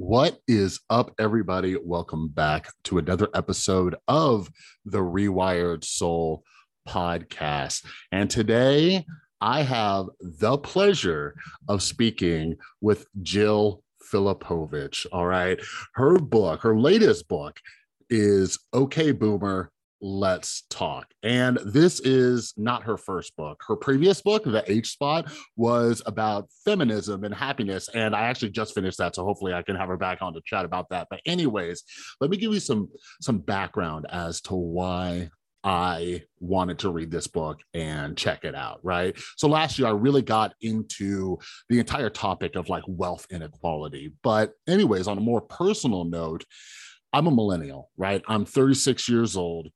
[0.00, 1.76] What is up, everybody?
[1.76, 4.48] Welcome back to another episode of
[4.84, 6.44] the Rewired Soul
[6.88, 7.84] podcast.
[8.12, 9.04] And today
[9.40, 11.34] I have the pleasure
[11.68, 13.82] of speaking with Jill
[14.12, 15.04] Filipovic.
[15.10, 15.58] All right.
[15.94, 17.58] Her book, her latest book
[18.08, 21.06] is Okay Boomer, Let's Talk.
[21.22, 23.62] And this is not her first book.
[23.66, 27.88] Her previous book, The H Spot, was about feminism and happiness.
[27.92, 29.14] And I actually just finished that.
[29.14, 31.08] So hopefully I can have her back on to chat about that.
[31.10, 31.82] But, anyways,
[32.20, 32.88] let me give you some
[33.20, 35.30] some background as to why
[35.64, 39.16] I wanted to read this book and check it out, right?
[39.36, 44.12] So last year I really got into the entire topic of like wealth inequality.
[44.22, 46.44] But, anyways, on a more personal note,
[47.12, 48.22] I'm a millennial, right?
[48.28, 49.68] I'm 36 years old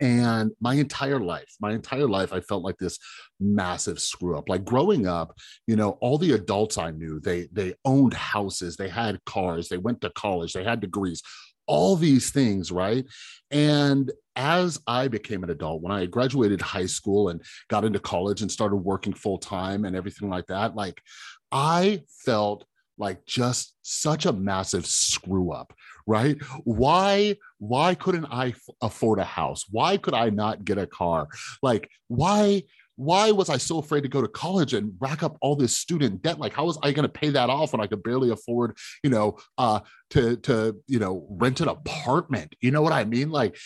[0.00, 2.98] and my entire life my entire life i felt like this
[3.40, 4.48] massive screw up.
[4.48, 8.88] Like growing up you know all the adults i knew they they owned houses they
[8.88, 11.22] had cars they went to college they had degrees
[11.66, 13.04] all these things right?
[13.50, 18.40] And as i became an adult when i graduated high school and got into college
[18.40, 21.02] and started working full time and everything like that like
[21.50, 22.64] i felt
[22.98, 25.72] like just such a massive screw up
[26.06, 30.86] right why why couldn't i f- afford a house why could i not get a
[30.86, 31.28] car
[31.62, 32.62] like why
[32.98, 36.20] why was I so afraid to go to college and rack up all this student
[36.20, 36.40] debt?
[36.40, 39.10] Like, how was I going to pay that off when I could barely afford, you
[39.10, 42.56] know, uh, to to you know rent an apartment?
[42.60, 43.30] You know what I mean?
[43.30, 43.56] Like,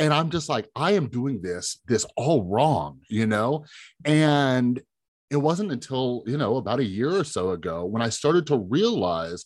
[0.00, 3.64] and I'm just like, I am doing this this all wrong, you know,
[4.04, 4.82] and
[5.30, 8.58] it wasn't until you know about a year or so ago when I started to
[8.58, 9.44] realize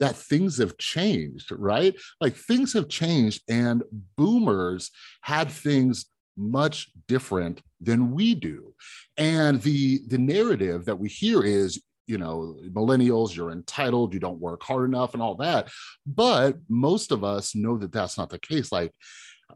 [0.00, 1.94] that things have changed, right?
[2.20, 3.82] Like things have changed, and
[4.16, 4.90] boomers
[5.22, 8.74] had things much different than we do.
[9.16, 14.40] And the the narrative that we hear is you know millennials you're entitled you don't
[14.40, 15.70] work hard enough and all that
[16.04, 18.92] but most of us know that that's not the case like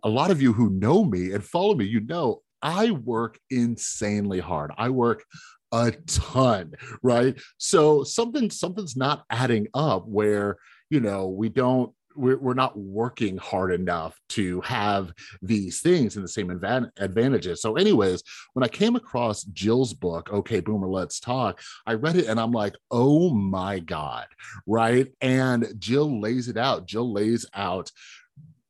[0.04, 4.38] a lot of you who know me and follow me you know i work insanely
[4.38, 5.24] hard i work
[5.72, 7.38] a ton, right?
[7.58, 10.56] So something something's not adding up where
[10.90, 15.12] you know we don't we're, we're not working hard enough to have
[15.42, 17.60] these things and the same advan- advantages.
[17.60, 18.22] So, anyways,
[18.54, 22.52] when I came across Jill's book, Okay, Boomer, Let's Talk, I read it and I'm
[22.52, 24.26] like, oh my God,
[24.66, 25.08] right?
[25.20, 26.86] And Jill lays it out.
[26.86, 27.90] Jill lays out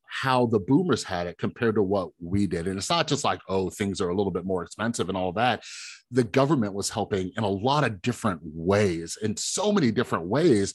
[0.07, 2.67] how the boomers had it compared to what we did.
[2.67, 5.33] And it's not just like, oh, things are a little bit more expensive and all
[5.33, 5.63] that.
[6.11, 10.73] The government was helping in a lot of different ways, in so many different ways.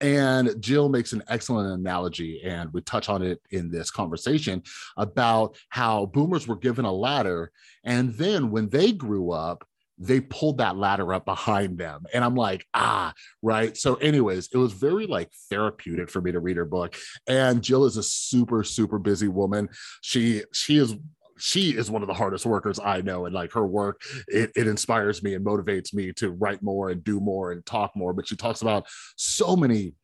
[0.00, 4.64] And Jill makes an excellent analogy, and we touch on it in this conversation
[4.96, 7.52] about how boomers were given a ladder.
[7.84, 9.64] And then when they grew up,
[10.02, 12.04] they pulled that ladder up behind them.
[12.12, 13.76] And I'm like, ah, right.
[13.76, 16.96] So, anyways, it was very like therapeutic for me to read her book.
[17.28, 19.68] And Jill is a super, super busy woman.
[20.00, 20.96] She she is
[21.38, 23.26] she is one of the hardest workers I know.
[23.26, 27.02] And like her work, it, it inspires me and motivates me to write more and
[27.02, 28.12] do more and talk more.
[28.12, 28.86] But she talks about
[29.16, 29.94] so many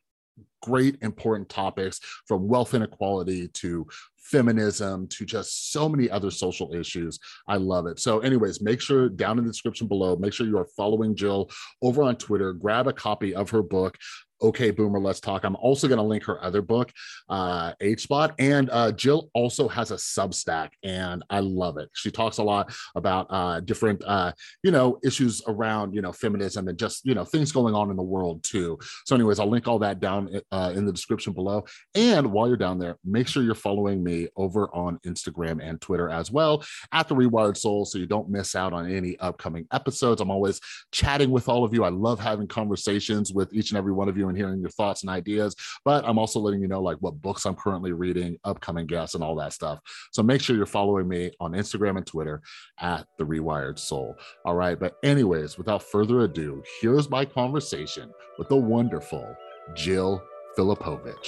[0.61, 3.87] great important topics from wealth inequality to
[4.29, 7.19] feminism to just so many other social issues.
[7.47, 7.99] I love it.
[7.99, 11.49] So, anyways, make sure down in the description below, make sure you are following Jill
[11.81, 12.53] over on Twitter.
[12.53, 13.97] Grab a copy of her book.
[14.41, 15.43] Okay, Boomer, let's talk.
[15.43, 16.91] I'm also going to link her other book,
[17.27, 18.33] uh, H Spot.
[18.39, 21.89] And uh, Jill also has a Substack, and I love it.
[21.93, 24.31] She talks a lot about uh, different, uh,
[24.63, 27.97] you know, issues around, you know, feminism and just, you know, things going on in
[27.97, 28.79] the world too.
[29.05, 31.65] So, anyways, I'll link all that down uh, in the description below.
[31.93, 36.09] And while you're down there, make sure you're following me over on Instagram and Twitter
[36.09, 36.63] as well
[36.93, 40.21] at the Rewired Soul so you don't miss out on any upcoming episodes.
[40.21, 40.61] I'm always
[40.93, 41.83] chatting with all of you.
[41.83, 45.03] I love having conversations with each and every one of you and hearing your thoughts
[45.03, 45.55] and ideas.
[45.83, 49.23] But I'm also letting you know like what books I'm currently reading, upcoming guests, and
[49.23, 49.79] all that stuff.
[50.11, 52.41] So make sure you're following me on Instagram and Twitter
[52.79, 54.15] at the Rewired Soul.
[54.45, 54.79] All right.
[54.79, 59.35] But, anyways, without further ado, here's my conversation with the wonderful
[59.75, 60.23] Jill
[60.57, 61.25] Filipovic.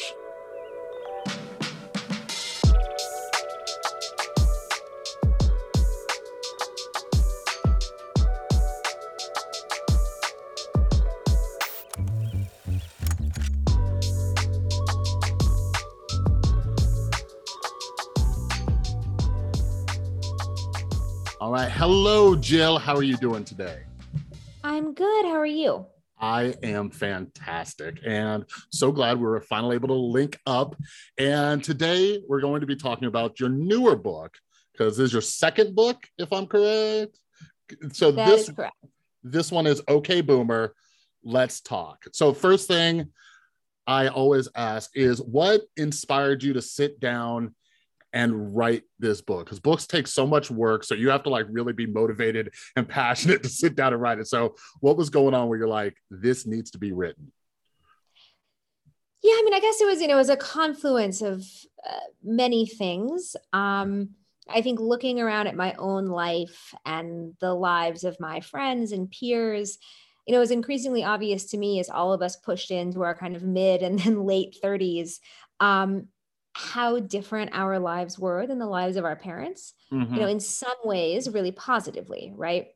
[21.42, 21.72] All right.
[21.72, 22.78] Hello, Jill.
[22.78, 23.80] How are you doing today?
[24.64, 25.26] I'm good.
[25.26, 25.88] How are you?
[26.20, 30.76] I am fantastic and so glad we were finally able to link up.
[31.18, 34.38] And today we're going to be talking about your newer book
[34.72, 37.18] because this is your second book, if I'm correct.
[37.92, 38.76] So That this is correct.
[39.24, 40.76] this one is Okay Boomer.
[41.24, 42.06] Let's talk.
[42.14, 43.08] So first thing,
[43.88, 47.56] I always ask is what inspired you to sit down
[48.14, 49.46] and write this book?
[49.46, 50.84] Because books take so much work.
[50.84, 54.20] So you have to like really be motivated and passionate to sit down and write
[54.20, 54.28] it.
[54.28, 57.32] So what was going on where you're like, this needs to be written?
[59.24, 61.46] Yeah, I mean, I guess it was, you know, it was a confluence of
[61.88, 63.36] uh, many things.
[63.54, 64.10] Um,
[64.50, 69.12] I think looking around at my own life and the lives of my friends and
[69.12, 69.78] peers,
[70.26, 73.16] you know, it was increasingly obvious to me as all of us pushed into our
[73.16, 75.20] kind of mid and then late 30s,
[75.60, 76.08] um,
[76.54, 79.74] how different our lives were than the lives of our parents.
[79.92, 80.14] Mm-hmm.
[80.14, 82.68] You know, in some ways, really positively, right?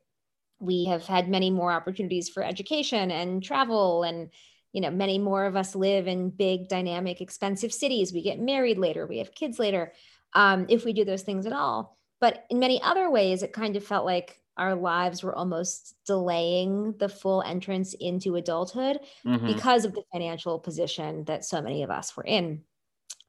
[0.60, 4.30] We have had many more opportunities for education and travel and
[4.72, 8.78] you know many more of us live in big dynamic expensive cities we get married
[8.78, 9.94] later we have kids later
[10.34, 13.78] um, if we do those things at all but in many other ways it kind
[13.78, 19.48] of felt like our lives were almost delaying the full entrance into adulthood mm-hmm.
[19.48, 22.62] because of the financial position that so many of us were in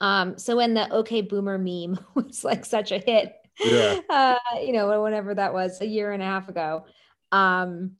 [0.00, 3.34] um, so when the okay boomer meme was like such a hit
[3.64, 4.00] yeah.
[4.11, 6.84] uh, you know whenever that was a year and a half ago
[7.32, 7.93] um,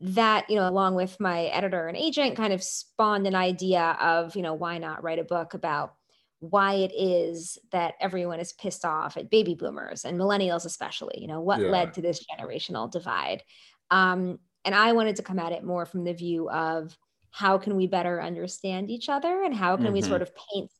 [0.00, 4.34] that you know along with my editor and agent kind of spawned an idea of
[4.36, 5.94] you know why not write a book about
[6.38, 11.26] why it is that everyone is pissed off at baby boomers and millennials especially you
[11.26, 11.68] know what yeah.
[11.68, 13.42] led to this generational divide
[13.90, 16.96] um, and i wanted to come at it more from the view of
[17.30, 19.94] how can we better understand each other and how can mm-hmm.
[19.94, 20.70] we sort of paint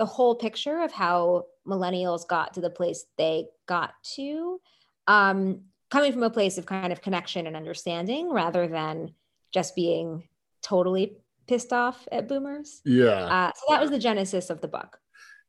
[0.00, 4.58] the whole picture of how millennials got to the place they got to
[5.06, 5.60] um,
[5.90, 9.12] coming from a place of kind of connection and understanding rather than
[9.52, 10.26] just being
[10.62, 12.80] totally pissed off at boomers.
[12.86, 13.10] Yeah.
[13.10, 14.98] Uh, so that was the genesis of the book.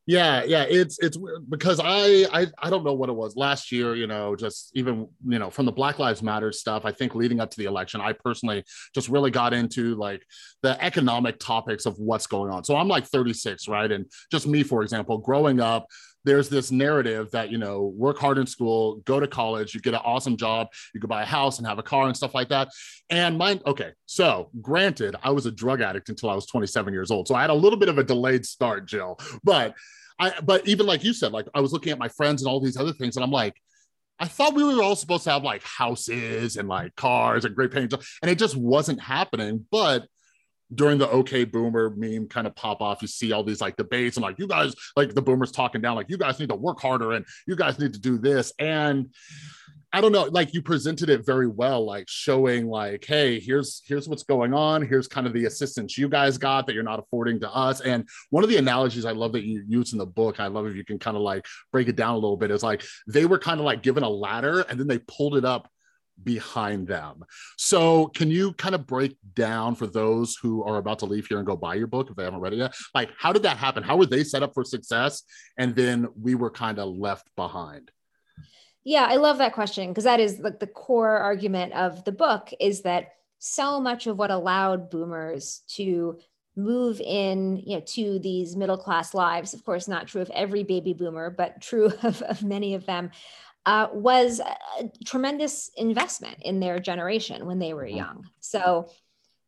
[0.08, 1.18] Yeah, yeah, it's it's
[1.48, 3.96] because I, I I don't know what it was last year.
[3.96, 6.86] You know, just even you know from the Black Lives Matter stuff.
[6.86, 8.64] I think leading up to the election, I personally
[8.96, 10.24] just really got into like
[10.64, 12.64] the economic topics of what's going on.
[12.64, 13.92] So I'm like 36, right?
[13.92, 15.86] And just me, for example, growing up,
[16.24, 19.94] there's this narrative that you know work hard in school go to college you get
[19.94, 22.50] an awesome job you could buy a house and have a car and stuff like
[22.50, 22.70] that
[23.10, 27.12] and mine okay so granted i was a drug addict until i was 27 years
[27.12, 29.74] old so i had a little bit of a delayed start jill but
[30.20, 32.60] i but even like you said like i was looking at my friends and all
[32.60, 33.56] these other things and i'm like
[34.20, 37.72] I thought we were all supposed to have like houses and like cars and great
[37.72, 39.66] paying jobs, and it just wasn't happening.
[39.72, 40.06] But
[40.74, 44.18] during the okay boomer meme kind of pop off, you see all these like debates
[44.18, 46.80] and like you guys, like the boomers talking down, like you guys need to work
[46.80, 48.54] harder and you guys need to do this.
[48.60, 49.10] And
[49.94, 54.08] I don't know, like you presented it very well, like showing like, hey, here's here's
[54.08, 54.82] what's going on.
[54.88, 57.82] Here's kind of the assistance you guys got that you're not affording to us.
[57.82, 60.66] And one of the analogies I love that you use in the book, I love
[60.68, 63.26] if you can kind of like break it down a little bit, is like they
[63.26, 65.70] were kind of like given a ladder and then they pulled it up
[66.24, 67.24] behind them.
[67.58, 71.38] So, can you kind of break down for those who are about to leave here
[71.38, 72.76] and go buy your book if they haven't read it yet?
[72.94, 73.84] Like, how did that happen?
[73.84, 75.24] How were they set up for success?
[75.58, 77.92] And then we were kind of left behind.
[78.84, 82.52] Yeah, I love that question because that is like the core argument of the book
[82.60, 86.20] is that so much of what allowed boomers to
[86.56, 90.64] move in you know to these middle class lives of course not true of every
[90.64, 93.10] baby boomer but true of, of many of them
[93.66, 97.98] uh, was a tremendous investment in their generation when they were mm-hmm.
[97.98, 98.30] young.
[98.40, 98.90] So,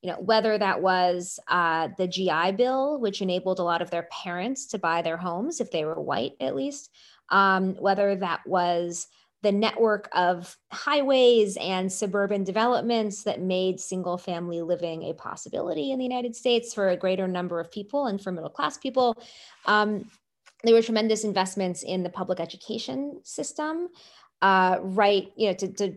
[0.01, 4.07] you know, whether that was uh, the GI Bill, which enabled a lot of their
[4.11, 6.91] parents to buy their homes if they were white, at least,
[7.29, 9.07] um, whether that was
[9.43, 15.99] the network of highways and suburban developments that made single family living a possibility in
[15.99, 19.21] the United States for a greater number of people and for middle class people.
[19.65, 20.09] Um,
[20.63, 23.89] there were tremendous investments in the public education system,
[24.41, 25.31] uh, right?
[25.35, 25.95] You know, to, to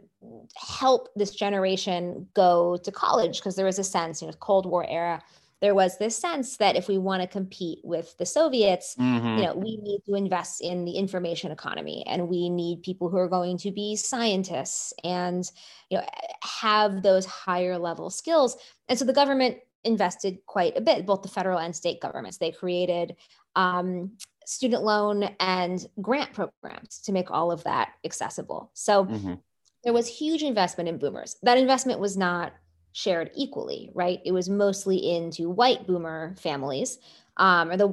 [0.57, 4.85] help this generation go to college because there was a sense, you know, Cold War
[4.89, 5.23] era,
[5.61, 9.39] there was this sense that if we want to compete with the Soviets, mm-hmm.
[9.39, 13.17] you know, we need to invest in the information economy and we need people who
[13.17, 15.51] are going to be scientists and,
[15.91, 16.05] you know,
[16.43, 18.57] have those higher level skills.
[18.89, 22.37] And so the government invested quite a bit, both the federal and state governments.
[22.37, 23.17] They created
[23.55, 24.13] um,
[24.47, 28.71] student loan and grant programs to make all of that accessible.
[28.75, 29.35] So mm-hmm.
[29.83, 31.37] there was huge investment in boomers.
[31.43, 32.53] That investment was not
[32.93, 34.21] shared equally, right?
[34.25, 36.99] It was mostly into white boomer families
[37.37, 37.89] um, or the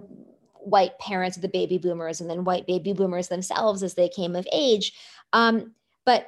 [0.53, 4.35] white parents of the baby boomers and then white baby boomers themselves as they came
[4.35, 4.93] of age.
[5.33, 5.73] Um,
[6.05, 6.27] but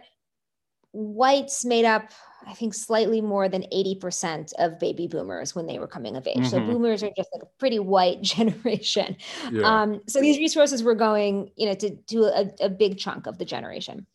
[0.91, 2.09] whites made up
[2.47, 6.37] I think slightly more than 80% of baby boomers when they were coming of age.
[6.37, 6.45] Mm-hmm.
[6.45, 9.17] So boomers are just like a pretty white generation.
[9.51, 9.81] Yeah.
[9.81, 13.37] Um, so these resources were going, you know, to, to a, a big chunk of
[13.37, 14.05] the generation.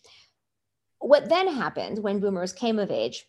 [0.99, 3.26] What then happened when boomers came of age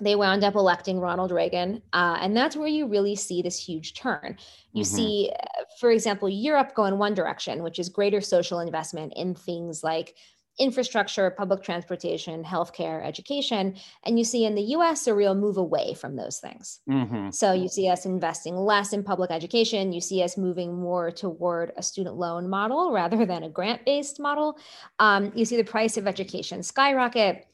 [0.00, 1.82] they wound up electing Ronald Reagan.
[1.92, 4.36] Uh, and that's where you really see this huge turn.
[4.72, 4.96] You mm-hmm.
[4.96, 9.34] see, uh, for example, Europe go in one direction, which is greater social investment in
[9.34, 10.16] things like
[10.60, 13.74] infrastructure, public transportation, healthcare, education.
[14.04, 16.80] And you see in the US a real move away from those things.
[16.88, 17.30] Mm-hmm.
[17.30, 19.92] So you see us investing less in public education.
[19.92, 24.20] You see us moving more toward a student loan model rather than a grant based
[24.20, 24.58] model.
[24.98, 27.46] Um, you see the price of education skyrocket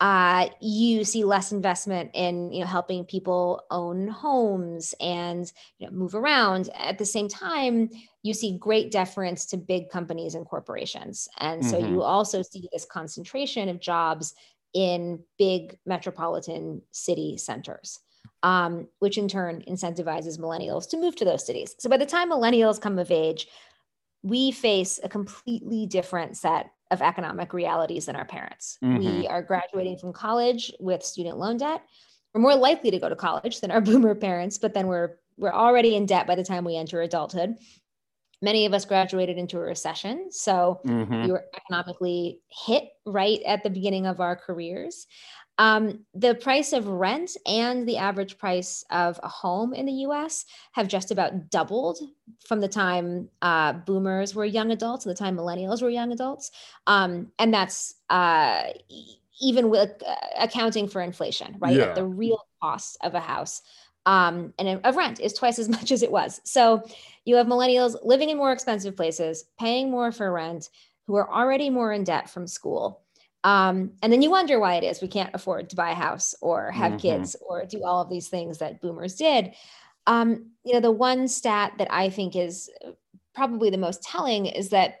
[0.00, 5.92] uh, you see less investment in you know helping people own homes and you know,
[5.92, 6.68] move around.
[6.74, 7.90] At the same time,
[8.22, 11.94] you see great deference to big companies and corporations, and so mm-hmm.
[11.94, 14.34] you also see this concentration of jobs
[14.72, 18.00] in big metropolitan city centers.
[18.42, 21.74] Um, which in turn incentivizes millennials to move to those cities.
[21.78, 23.46] So by the time millennials come of age,
[24.22, 28.78] we face a completely different set of economic realities than our parents.
[28.82, 28.98] Mm-hmm.
[28.98, 31.82] We are graduating from college with student loan debt.
[32.32, 35.52] We're more likely to go to college than our boomer parents, but then we're we're
[35.52, 37.56] already in debt by the time we enter adulthood.
[38.40, 41.24] Many of us graduated into a recession, so mm-hmm.
[41.24, 45.06] we were economically hit right at the beginning of our careers.
[45.58, 50.46] Um, the price of rent and the average price of a home in the US
[50.72, 51.98] have just about doubled
[52.44, 56.50] from the time uh, boomers were young adults to the time millennials were young adults.
[56.86, 58.64] Um, and that's uh,
[59.40, 61.76] even with uh, accounting for inflation, right?
[61.76, 61.86] Yeah.
[61.86, 63.62] Like the real cost of a house
[64.06, 66.40] um, and of rent is twice as much as it was.
[66.44, 66.82] So
[67.24, 70.68] you have millennials living in more expensive places, paying more for rent,
[71.06, 73.03] who are already more in debt from school
[73.44, 76.34] um, and then you wonder why it is we can't afford to buy a house
[76.40, 77.00] or have mm-hmm.
[77.00, 79.52] kids or do all of these things that boomers did.
[80.06, 82.70] Um, you know, the one stat that I think is
[83.34, 85.00] probably the most telling is that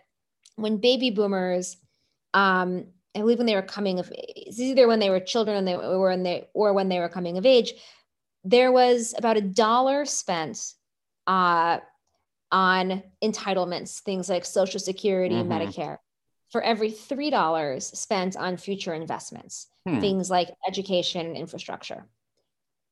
[0.56, 1.78] when baby boomers,
[2.34, 2.86] um,
[3.16, 5.76] I believe when they were coming of age, either when they were children and they
[5.76, 7.72] were when they or when they were coming of age,
[8.44, 10.74] there was about a dollar spent
[11.26, 11.78] uh,
[12.52, 15.50] on entitlements, things like Social Security, mm-hmm.
[15.50, 15.98] Medicare,
[16.54, 19.98] for every $3 spent on future investments, hmm.
[19.98, 22.06] things like education and infrastructure.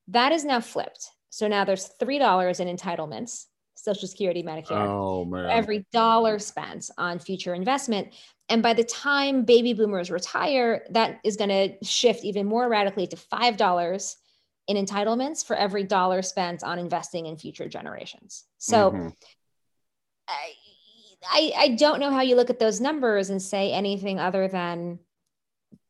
[0.09, 1.07] That is now flipped.
[1.29, 5.49] So now there's $3 in entitlements, Social Security, Medicare, oh, man.
[5.49, 8.09] every dollar spent on future investment.
[8.49, 13.07] And by the time baby boomers retire, that is going to shift even more radically
[13.07, 14.15] to $5
[14.67, 18.43] in entitlements for every dollar spent on investing in future generations.
[18.57, 19.07] So mm-hmm.
[20.27, 20.51] I,
[21.31, 24.99] I, I don't know how you look at those numbers and say anything other than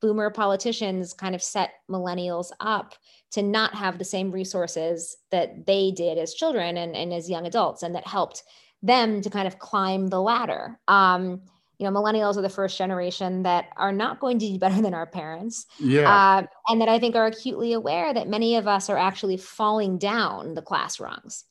[0.01, 2.93] boomer politicians kind of set millennials up
[3.31, 7.47] to not have the same resources that they did as children and, and as young
[7.47, 8.43] adults and that helped
[8.81, 10.79] them to kind of climb the ladder.
[10.87, 11.41] Um,
[11.79, 14.93] you know millennials are the first generation that are not going to do better than
[14.93, 15.65] our parents.
[15.79, 16.09] Yeah.
[16.09, 19.97] Uh, and that i think are acutely aware that many of us are actually falling
[19.97, 21.45] down the class rungs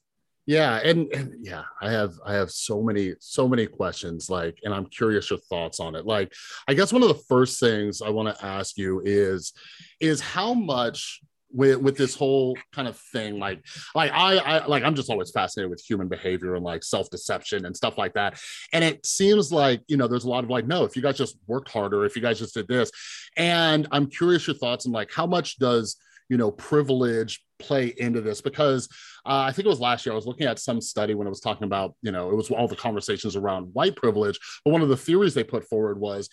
[0.47, 4.75] yeah and, and, yeah i have i have so many so many questions like and
[4.75, 6.07] i'm curious your thoughts on it.
[6.07, 6.33] Like
[6.69, 9.53] i guess one of the first things i want to ask you is
[10.01, 11.21] is how much
[11.53, 15.31] with with this whole kind of thing like like I, I like i'm just always
[15.31, 18.41] fascinated with human behavior and like self-deception and stuff like that.
[18.73, 21.19] And it seems like you know there's a lot of like no if you guys
[21.19, 22.91] just worked harder if you guys just did this.
[23.37, 25.97] And i'm curious your thoughts on like how much does
[26.29, 28.89] you know privilege play into this because
[29.25, 31.31] uh, I think it was last year I was looking at some study when I
[31.31, 34.83] was talking about you know it was all the conversations around white privilege, but one
[34.83, 36.29] of the theories they put forward was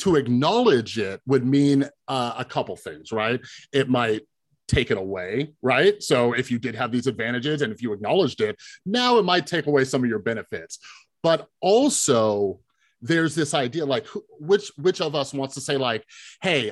[0.00, 3.38] to acknowledge it would mean uh, a couple things, right?
[3.70, 4.22] It might
[4.66, 6.02] take it away, right?
[6.02, 8.56] So if you did have these advantages and if you acknowledged it,
[8.86, 10.78] now it might take away some of your benefits.
[11.22, 12.60] But also,
[13.02, 14.06] there's this idea like
[14.38, 16.04] which which of us wants to say like
[16.42, 16.70] hey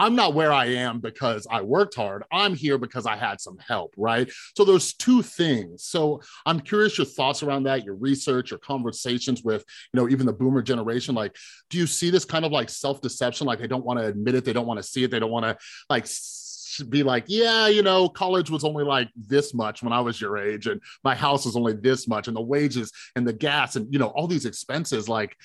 [0.00, 2.24] I'm not where I am because I worked hard.
[2.32, 4.30] I'm here because I had some help, right?
[4.56, 5.84] So there's two things.
[5.84, 10.24] So I'm curious your thoughts around that, your research, your conversations with, you know, even
[10.24, 11.14] the boomer generation.
[11.14, 11.36] Like,
[11.68, 13.46] do you see this kind of like self-deception?
[13.46, 15.30] Like they don't want to admit it, they don't want to see it, they don't
[15.30, 15.58] want to
[15.90, 16.06] like
[16.88, 20.38] be like, yeah, you know, college was only like this much when I was your
[20.38, 23.92] age, and my house was only this much, and the wages and the gas and
[23.92, 25.36] you know all these expenses, like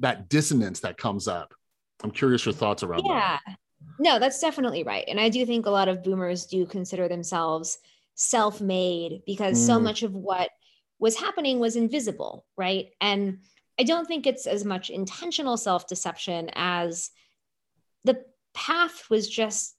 [0.00, 1.54] that dissonance that comes up.
[2.04, 3.38] I'm curious your thoughts around yeah.
[3.46, 3.56] that.
[3.98, 5.04] No, that's definitely right.
[5.08, 7.78] And I do think a lot of boomers do consider themselves
[8.14, 9.66] self made because mm.
[9.66, 10.50] so much of what
[10.98, 12.86] was happening was invisible, right?
[13.00, 13.38] And
[13.78, 17.10] I don't think it's as much intentional self deception as
[18.04, 18.24] the
[18.54, 19.76] path was just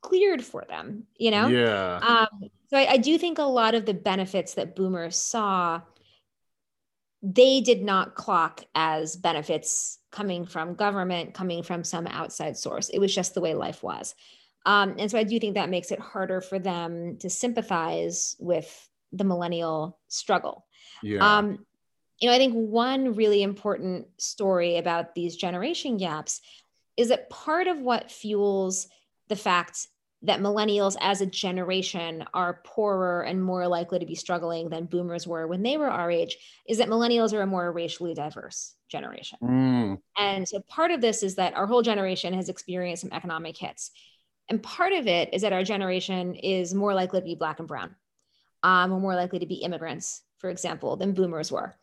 [0.00, 1.48] cleared for them, you know?
[1.48, 1.98] Yeah.
[2.02, 5.82] Um, so I, I do think a lot of the benefits that boomers saw
[7.22, 12.88] they did not clock as benefits coming from government, coming from some outside source.
[12.88, 14.14] It was just the way life was.
[14.66, 18.88] Um, and so I do think that makes it harder for them to sympathize with
[19.12, 20.66] the millennial struggle.
[21.02, 21.38] Yeah.
[21.38, 21.64] Um,
[22.20, 26.40] you know, I think one really important story about these generation gaps
[26.96, 28.88] is that part of what fuels
[29.28, 29.86] the fact
[30.22, 35.26] that millennials as a generation are poorer and more likely to be struggling than boomers
[35.26, 36.36] were when they were our age
[36.68, 39.38] is that millennials are a more racially diverse generation.
[39.42, 39.98] Mm.
[40.16, 43.92] And so part of this is that our whole generation has experienced some economic hits.
[44.48, 47.68] And part of it is that our generation is more likely to be Black and
[47.68, 47.94] Brown,
[48.62, 51.76] um, or more likely to be immigrants, for example, than boomers were.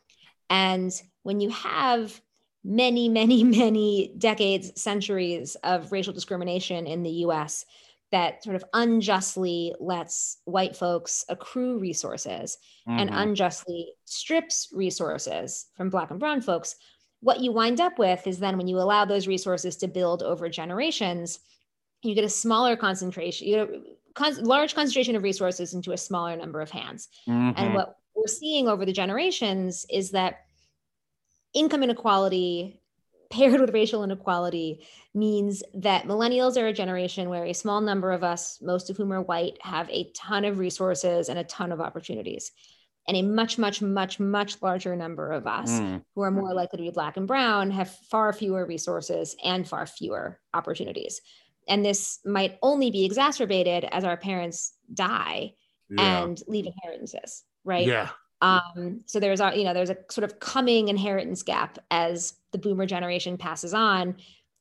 [0.50, 0.92] And
[1.24, 2.20] when you have
[2.66, 7.66] many, many, many decades, centuries of racial discrimination in the US
[8.16, 12.58] that sort of unjustly lets white folks accrue resources
[12.88, 12.98] mm-hmm.
[12.98, 16.78] and unjustly strips resources from Black and Brown folks,
[17.20, 20.48] what you wind up with is then when you allow those resources to build over
[20.48, 21.40] generations,
[22.04, 23.82] you get a smaller concentration, you get a
[24.14, 27.10] con- large concentration of resources into a smaller number of hands.
[27.28, 27.60] Mm-hmm.
[27.60, 30.46] And what we're seeing over the generations is that
[31.54, 32.80] income inequality
[33.30, 38.24] paired with racial inequality means that millennials are a generation where a small number of
[38.24, 41.82] us, most of whom are white, have a ton of resources and a ton of
[41.82, 42.52] opportunities.
[43.08, 46.04] And a much, much, much, much larger number of us mm.
[46.16, 49.86] who are more likely to be Black and Brown have far fewer resources and far
[49.86, 51.22] fewer opportunities.
[51.68, 55.54] And this might only be exacerbated as our parents die
[55.90, 56.24] yeah.
[56.24, 57.86] and leave inheritances, right?
[57.86, 58.10] Yeah.
[58.46, 62.58] Um, so there's a, you know, there's a sort of coming inheritance gap as the
[62.58, 64.16] boomer generation passes on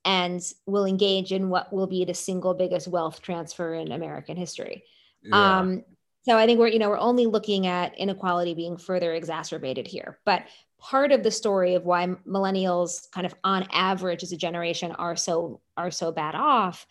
[0.05, 4.85] and will engage in what will be the single biggest wealth transfer in American history.
[5.23, 5.59] Yeah.
[5.59, 5.85] Um,
[6.23, 10.19] so I think we're, you know, we're only looking at inequality being further exacerbated here.
[10.25, 10.45] But
[10.79, 15.17] part of the story of why millennials kind of on average as a generation are
[15.17, 16.87] so are so bad off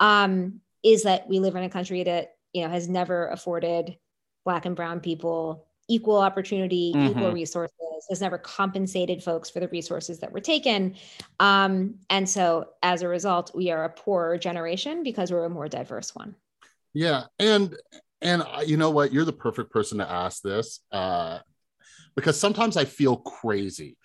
[0.00, 3.96] um, is that we live in a country that, you know, has never afforded
[4.44, 7.18] black and brown people equal opportunity, mm-hmm.
[7.18, 7.74] equal resources,
[8.08, 10.94] has never compensated folks for the resources that were taken.
[11.40, 15.68] Um, and so as a result, we are a poorer generation because we're a more
[15.68, 16.34] diverse one.
[16.94, 17.24] Yeah.
[17.38, 17.76] And
[18.20, 19.12] and uh, you know what?
[19.12, 21.38] You're the perfect person to ask this uh,
[22.16, 23.96] because sometimes I feel crazy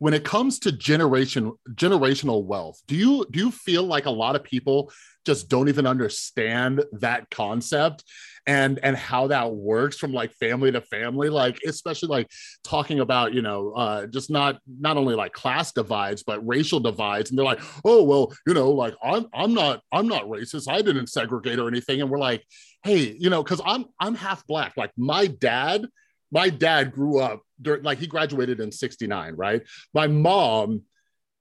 [0.00, 2.82] when it comes to generation generational wealth.
[2.88, 4.90] Do you do you feel like a lot of people
[5.26, 8.02] just don't even understand that concept
[8.46, 11.28] and and how that works from like family to family?
[11.28, 12.30] Like especially like
[12.64, 17.28] talking about you know uh just not not only like class divides but racial divides.
[17.30, 20.66] And they're like oh well you know like i'm i'm not i'm not racist.
[20.66, 22.00] I didn't segregate or anything.
[22.00, 22.42] And we're like
[22.84, 24.78] hey you know because i'm i'm half black.
[24.78, 25.86] Like my dad
[26.30, 29.62] my dad grew up during like he graduated in 69 right?
[29.94, 30.82] My mom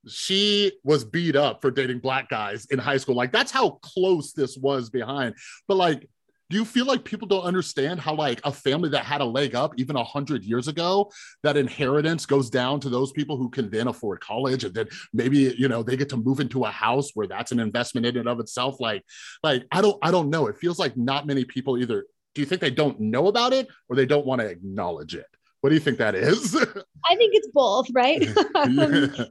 [0.08, 3.16] she was beat up for dating black guys in high school.
[3.16, 5.36] Like that's how close this was behind.
[5.68, 6.08] But like
[6.50, 9.54] do you feel like people don't understand how like a family that had a leg
[9.54, 11.12] up even a hundred years ago
[11.44, 15.54] that inheritance goes down to those people who can then afford college and then maybe
[15.58, 18.28] you know they get to move into a house where that's an investment in and
[18.28, 18.80] of itself?
[18.80, 19.04] Like
[19.44, 20.48] like i don't i don't know.
[20.48, 23.68] It feels like not many people either do you think they don't know about it
[23.90, 25.28] or they don't want to acknowledge it
[25.62, 26.56] what do you think that is
[27.06, 29.26] i think it's both right um, yeah.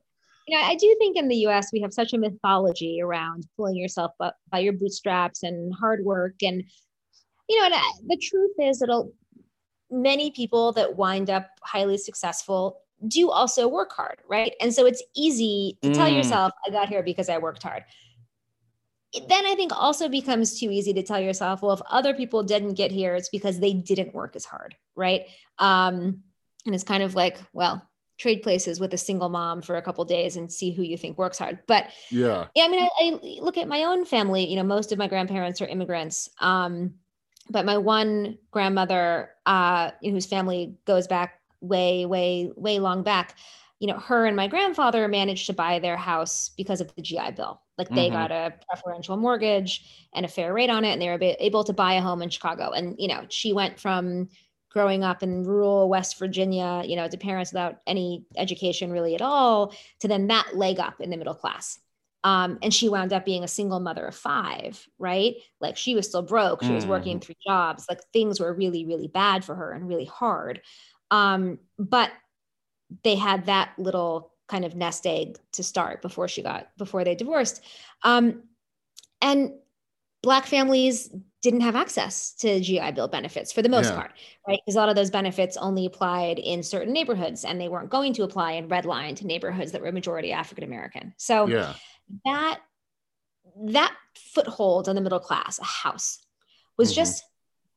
[0.51, 3.77] You know, I do think in the US we have such a mythology around pulling
[3.77, 6.65] yourself up by your bootstraps and hard work and
[7.49, 9.13] you know, and uh, the truth is that
[9.91, 14.55] many people that wind up highly successful do also work hard, right?
[14.61, 15.95] And so it's easy to mm.
[15.95, 17.85] tell yourself, I got here because I worked hard.
[19.13, 22.43] It then I think also becomes too easy to tell yourself, well, if other people
[22.43, 25.23] didn't get here, it's because they didn't work as hard, right?
[25.59, 26.23] Um,
[26.67, 30.05] and it's kind of like, well, trade places with a single mom for a couple
[30.05, 31.61] days and see who you think works hard.
[31.67, 34.47] But yeah, yeah, I mean, I, I, look at my own family.
[34.47, 36.29] You know, most of my grandparents are immigrants.
[36.41, 36.95] Um,
[37.49, 43.37] but my one grandmother, uh, whose family goes back way, way, way long back,
[43.79, 47.33] you know, her and my grandfather managed to buy their house because of the GI
[47.37, 47.61] Bill.
[47.79, 48.15] Like they mm-hmm.
[48.15, 51.73] got a preferential mortgage and a fair rate on it, and they were able to
[51.73, 52.73] buy a home in Chicago.
[52.73, 54.29] And you know, she went from
[54.71, 59.23] growing up in rural West Virginia, you know, to parents without any education really at
[59.23, 61.79] all, to then that leg up in the middle class.
[62.25, 65.37] Um, and she wound up being a single mother of five, right?
[65.61, 66.63] Like she was still broke.
[66.65, 67.23] She was working mm.
[67.23, 67.87] three jobs.
[67.89, 70.61] Like things were really, really bad for her and really hard.
[71.11, 72.11] Um, but
[73.05, 77.15] they had that little kind of nest egg to start before she got before they
[77.15, 77.63] divorced.
[78.03, 78.43] Um,
[79.21, 79.53] and
[80.23, 83.95] black families didn't have access to GI Bill benefits for the most yeah.
[83.95, 84.13] part,
[84.49, 84.59] right?
[84.65, 88.13] Because a lot of those benefits only applied in certain neighborhoods and they weren't going
[88.15, 91.15] to apply in redlined neighborhoods that were majority African American.
[91.17, 91.75] So yeah
[92.25, 92.61] that
[93.65, 96.19] that foothold on the middle class, a house,
[96.77, 96.97] was mm-hmm.
[96.97, 97.25] just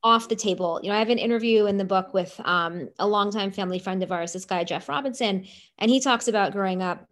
[0.03, 0.79] off the table.
[0.81, 4.01] You know, I have an interview in the book with um, a longtime family friend
[4.01, 5.45] of ours, this guy Jeff Robinson,
[5.77, 7.07] and he talks about growing up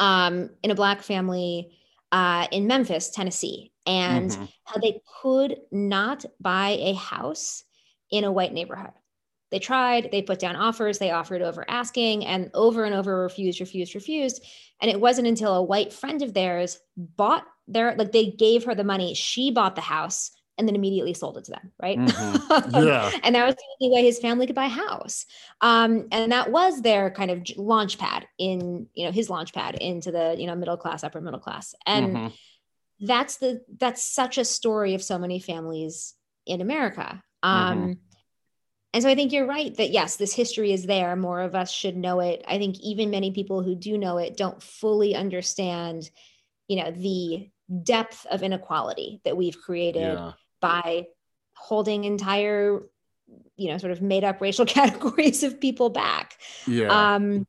[0.00, 1.70] um, in a black family
[2.12, 4.44] uh, in Memphis, Tennessee, and mm-hmm.
[4.64, 7.64] how they could not buy a house
[8.10, 8.92] in a white neighborhood.
[9.50, 13.60] They tried, they put down offers, they offered over asking, and over and over refused,
[13.60, 14.44] refused, refused.
[14.80, 18.74] And it wasn't until a white friend of theirs bought their, like they gave her
[18.74, 21.98] the money, she bought the house and then immediately sold it to them, right?
[21.98, 22.84] Mm-hmm.
[22.84, 23.10] Yeah.
[23.22, 25.26] and that was the only way his family could buy a house.
[25.60, 29.74] Um, and that was their kind of launch pad in, you know, his launch pad
[29.76, 31.74] into the, you know, middle class, upper middle class.
[31.86, 32.26] And mm-hmm.
[33.00, 36.14] that's the, that's such a story of so many families
[36.46, 37.22] in America.
[37.42, 37.92] Um, mm-hmm.
[38.92, 41.16] And so I think you're right that yes, this history is there.
[41.16, 42.44] More of us should know it.
[42.46, 46.08] I think even many people who do know it don't fully understand,
[46.68, 47.50] you know, the
[47.82, 50.32] depth of inequality that we've created yeah
[50.64, 51.06] by
[51.52, 52.80] holding entire
[53.56, 56.38] you know sort of made up racial categories of people back.
[56.66, 57.14] Yeah.
[57.14, 57.46] Um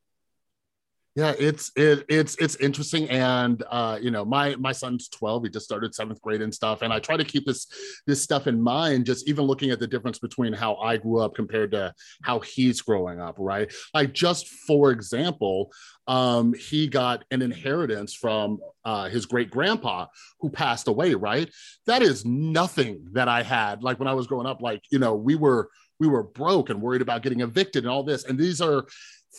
[1.15, 5.49] yeah it's it, it's it's interesting and uh you know my my son's 12 he
[5.49, 7.67] just started seventh grade and stuff and i try to keep this
[8.06, 11.34] this stuff in mind just even looking at the difference between how i grew up
[11.34, 13.71] compared to how he's growing up right?
[13.93, 15.71] Like just for example
[16.08, 20.08] um he got an inheritance from uh his great grandpa
[20.39, 21.49] who passed away right?
[21.88, 25.15] That is nothing that i had like when i was growing up like you know
[25.15, 28.60] we were we were broke and worried about getting evicted and all this and these
[28.60, 28.86] are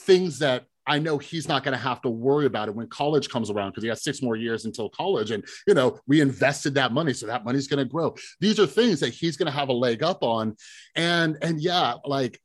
[0.05, 3.29] things that I know he's not going to have to worry about it when college
[3.29, 5.31] comes around because he has six more years until college.
[5.31, 7.13] And, you know, we invested that money.
[7.13, 8.15] So that money's going to grow.
[8.41, 10.57] These are things that he's going to have a leg up on.
[10.95, 12.41] And, and yeah, like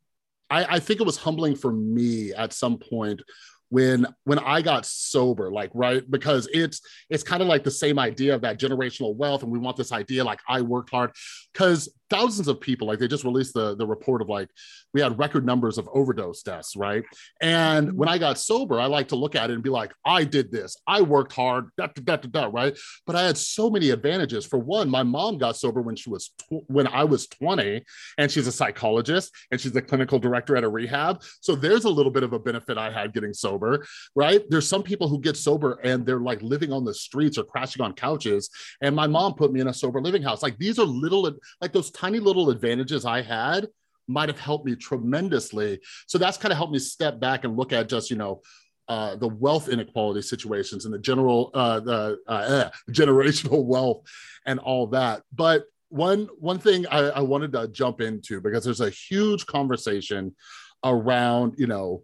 [0.49, 3.21] I, I think it was humbling for me at some point
[3.69, 7.97] when when I got sober, like right, because it's it's kind of like the same
[7.99, 11.12] idea of that generational wealth, and we want this idea like I worked hard,
[11.54, 14.50] because thousands of people, like they just released the the report of like
[14.93, 17.04] we had record numbers of overdose deaths, right?
[17.41, 17.97] And mm-hmm.
[17.97, 20.52] when I got sober, I like to look at it and be like, I did
[20.52, 22.78] this, I worked hard, da, da, da, da, right?
[23.08, 24.45] But I had so many advantages.
[24.45, 27.84] For one, my mom got sober when she was tw- when I was 20,
[28.17, 31.24] and she's a psychologist and she's the clinical director at a rehab.
[31.39, 34.41] So there's a little bit of a benefit I had getting sober, right?
[34.50, 37.82] There's some people who get sober and they're like living on the streets or crashing
[37.82, 38.50] on couches.
[38.82, 40.43] And my mom put me in a sober living house.
[40.43, 43.68] Like these are little, like those tiny little advantages I had
[44.08, 45.80] might have helped me tremendously.
[46.08, 48.42] So that's kind of helped me step back and look at just, you know,
[48.88, 54.02] uh, the wealth inequality situations and the general, uh, the uh, eh, generational wealth
[54.48, 55.22] and all that.
[55.32, 60.36] But one one thing I, I wanted to jump into because there's a huge conversation
[60.84, 62.04] around, you know,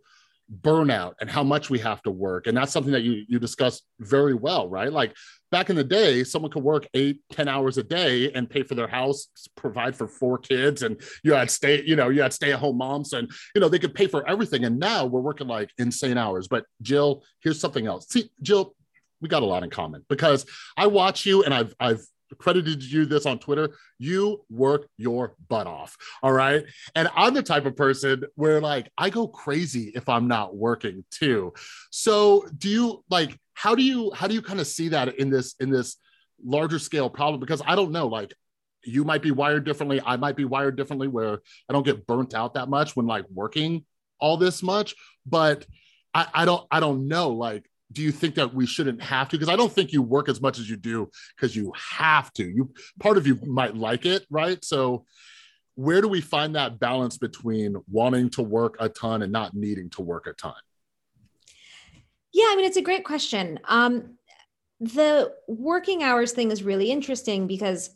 [0.62, 3.84] burnout and how much we have to work and that's something that you you discussed
[4.00, 5.14] very well right like
[5.52, 8.76] back in the day someone could work eight ten hours a day and pay for
[8.76, 12.52] their house provide for four kids and you had stay you know you had stay
[12.52, 15.48] at home moms and you know they could pay for everything and now we're working
[15.48, 18.76] like insane hours but jill here's something else see jill
[19.22, 22.02] we got a lot in common because i watch you and i've i've
[22.38, 23.76] credited you this on Twitter.
[24.00, 25.98] You work your butt off.
[26.22, 26.66] All right.
[26.96, 31.06] And I'm the type of person where like I go crazy if I'm not working
[31.12, 31.54] too.
[31.92, 35.32] So do you like how do you how do you kind of see that in
[35.32, 35.98] this in this
[36.46, 37.40] larger scale problem?
[37.40, 38.32] Because I don't know, like
[38.84, 40.00] you might be wired differently.
[40.06, 43.26] I might be wired differently where I don't get burnt out that much when like
[43.34, 43.84] working
[44.20, 44.94] all this much.
[45.26, 45.66] But
[46.14, 47.32] I, I don't I don't know.
[47.32, 50.28] Like do you think that we shouldn't have to because i don't think you work
[50.28, 54.06] as much as you do because you have to you part of you might like
[54.06, 55.06] it right so
[55.76, 59.90] where do we find that balance between wanting to work a ton and not needing
[59.90, 60.54] to work a ton
[62.34, 64.18] yeah i mean it's a great question um,
[64.80, 67.90] the working hours thing is really interesting because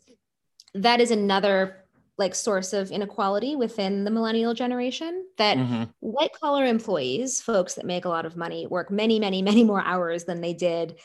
[0.74, 1.82] that is another
[2.18, 5.84] like source of inequality within the millennial generation that mm-hmm.
[6.00, 9.82] white collar employees folks that make a lot of money work many many many more
[9.82, 10.96] hours than they did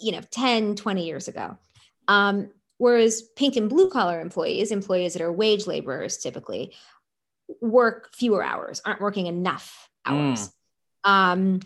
[0.00, 1.56] you know 10 20 years ago
[2.08, 6.74] um, whereas pink and blue collar employees employees that are wage laborers typically
[7.60, 10.50] work fewer hours aren't working enough hours
[11.06, 11.10] mm.
[11.10, 11.60] um,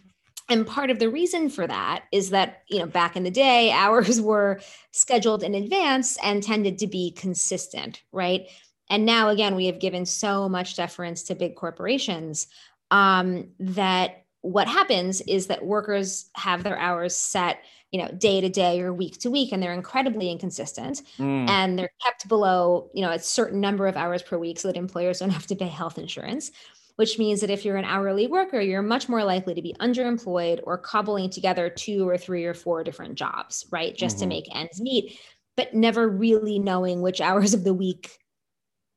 [0.49, 3.71] and part of the reason for that is that you know back in the day
[3.73, 4.61] hours were
[4.93, 8.49] scheduled in advance and tended to be consistent right
[8.91, 12.47] and now again we have given so much deference to big corporations
[12.91, 17.59] um, that what happens is that workers have their hours set
[17.91, 21.49] you know day to day or week to week and they're incredibly inconsistent mm.
[21.49, 24.77] and they're kept below you know a certain number of hours per week so that
[24.77, 26.53] employers don't have to pay health insurance
[26.97, 30.61] which means that if you're an hourly worker, you're much more likely to be underemployed
[30.65, 33.97] or cobbling together two or three or four different jobs, right?
[33.97, 34.23] Just mm-hmm.
[34.23, 35.19] to make ends meet,
[35.57, 38.19] but never really knowing which hours of the week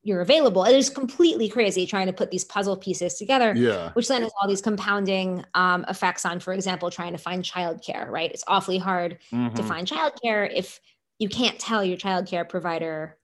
[0.02, 0.64] you're available.
[0.64, 3.92] It is completely crazy trying to put these puzzle pieces together, yeah.
[3.94, 8.08] which then has all these compounding um, effects on, for example, trying to find childcare,
[8.08, 8.32] right?
[8.32, 9.56] It's awfully hard mm-hmm.
[9.56, 10.80] to find childcare if
[11.20, 13.18] you can't tell your childcare provider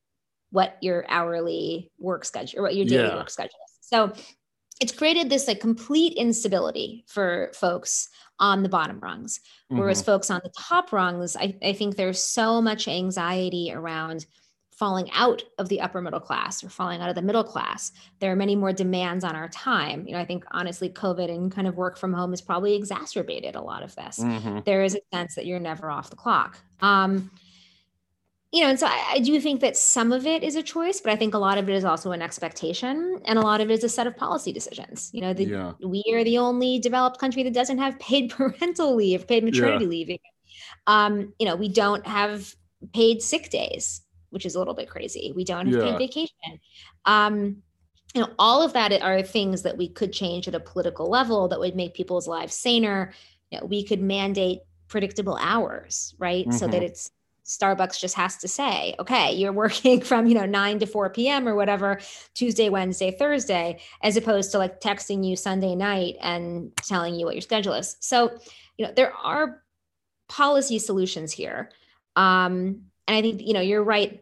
[0.51, 3.15] what your hourly work schedule or what your daily yeah.
[3.15, 3.87] work schedule is.
[3.87, 4.13] So
[4.81, 8.09] it's created this like complete instability for folks
[8.39, 9.39] on the bottom rungs.
[9.69, 10.11] Whereas mm-hmm.
[10.11, 14.25] folks on the top rungs, I, I think there's so much anxiety around
[14.75, 17.93] falling out of the upper middle class or falling out of the middle class.
[18.19, 20.05] There are many more demands on our time.
[20.05, 23.55] You know, I think honestly, COVID and kind of work from home has probably exacerbated
[23.55, 24.19] a lot of this.
[24.19, 24.59] Mm-hmm.
[24.65, 26.59] There is a sense that you're never off the clock.
[26.81, 27.31] Um,
[28.55, 31.01] you know, and so I, I, do think that some of it is a choice,
[31.01, 33.69] but I think a lot of it is also an expectation, and a lot of
[33.69, 35.09] it is a set of policy decisions.
[35.13, 35.73] You know, the, yeah.
[35.83, 39.89] we are the only developed country that doesn't have paid parental leave, paid maternity yeah.
[39.89, 40.19] leave.
[40.87, 42.55] Um, you know, we don't have
[42.93, 45.31] paid sick days which is a little bit crazy.
[45.33, 45.91] We don't have yeah.
[45.91, 46.59] paid vacation.
[47.05, 47.63] Um,
[48.13, 51.47] you know, all of that are things that we could change at a political level
[51.47, 53.13] that would make people's lives saner.
[53.49, 56.45] You know, we could mandate predictable hours, right?
[56.45, 56.57] Mm-hmm.
[56.57, 56.85] So that mm-hmm.
[56.85, 57.11] it's
[57.45, 61.47] Starbucks just has to say, okay, you're working from, you know, 9 to 4 p.m.
[61.47, 61.99] or whatever,
[62.33, 67.35] Tuesday, Wednesday, Thursday, as opposed to like texting you Sunday night and telling you what
[67.35, 67.97] your schedule is.
[67.99, 68.37] So,
[68.77, 69.61] you know, there are
[70.27, 71.69] policy solutions here.
[72.15, 74.19] Um, and I think, you know, you're right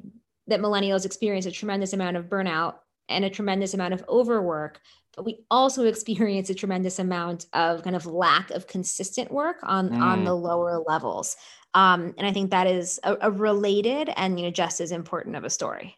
[0.48, 2.76] that millennials experience a tremendous amount of burnout
[3.08, 4.82] and a tremendous amount of overwork,
[5.16, 9.90] but we also experience a tremendous amount of kind of lack of consistent work on,
[9.90, 10.02] mm.
[10.02, 11.38] on the lower levels.
[11.74, 15.36] Um, and I think that is a, a related and, you know, just as important
[15.36, 15.98] of a story.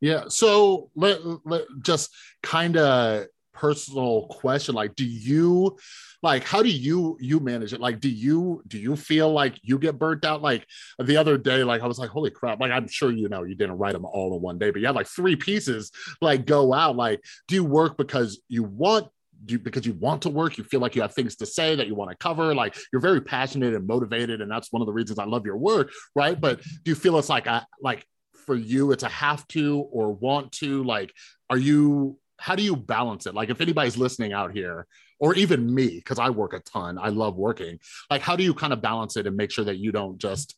[0.00, 0.24] Yeah.
[0.28, 2.10] So let, let just
[2.42, 5.76] kind of personal question like do you
[6.22, 9.78] like how do you you manage it like do you do you feel like you
[9.78, 10.66] get burnt out like
[10.98, 13.54] the other day like i was like holy crap like i'm sure you know you
[13.54, 16.74] didn't write them all in one day but you had like three pieces like go
[16.74, 19.06] out like do you work because you want
[19.46, 21.86] you, because you want to work you feel like you have things to say that
[21.86, 24.92] you want to cover like you're very passionate and motivated and that's one of the
[24.92, 28.06] reasons i love your work right but do you feel it's like a like
[28.46, 31.12] for you it's a have to or want to like
[31.50, 33.34] are you how do you balance it?
[33.34, 34.86] Like if anybody's listening out here,
[35.18, 37.78] or even me, because I work a ton, I love working.
[38.10, 40.56] Like, how do you kind of balance it and make sure that you don't just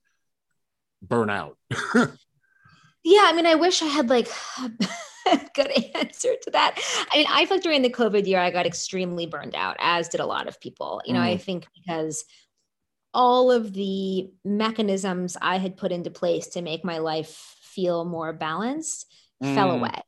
[1.02, 1.56] burn out?
[1.94, 4.28] yeah, I mean, I wish I had like
[5.54, 6.78] good answer to that.
[7.12, 10.20] I mean, I felt during the COVID year, I got extremely burned out, as did
[10.20, 11.02] a lot of people.
[11.04, 11.24] You know, mm.
[11.24, 12.24] I think because
[13.14, 18.32] all of the mechanisms I had put into place to make my life feel more
[18.32, 19.06] balanced
[19.42, 19.54] mm.
[19.54, 20.02] fell away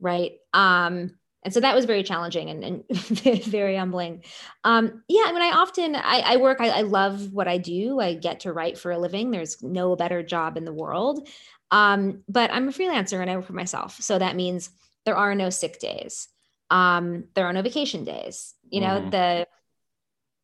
[0.00, 2.84] right um and so that was very challenging and, and
[3.44, 4.22] very humbling
[4.64, 8.00] um yeah i mean i often i, I work I, I, love what i do
[8.00, 11.28] i get to write for a living there's no better job in the world
[11.70, 14.70] um but i'm a freelancer and i work for myself so that means
[15.04, 16.28] there are no sick days
[16.70, 19.10] um there are no vacation days you know mm.
[19.10, 19.46] the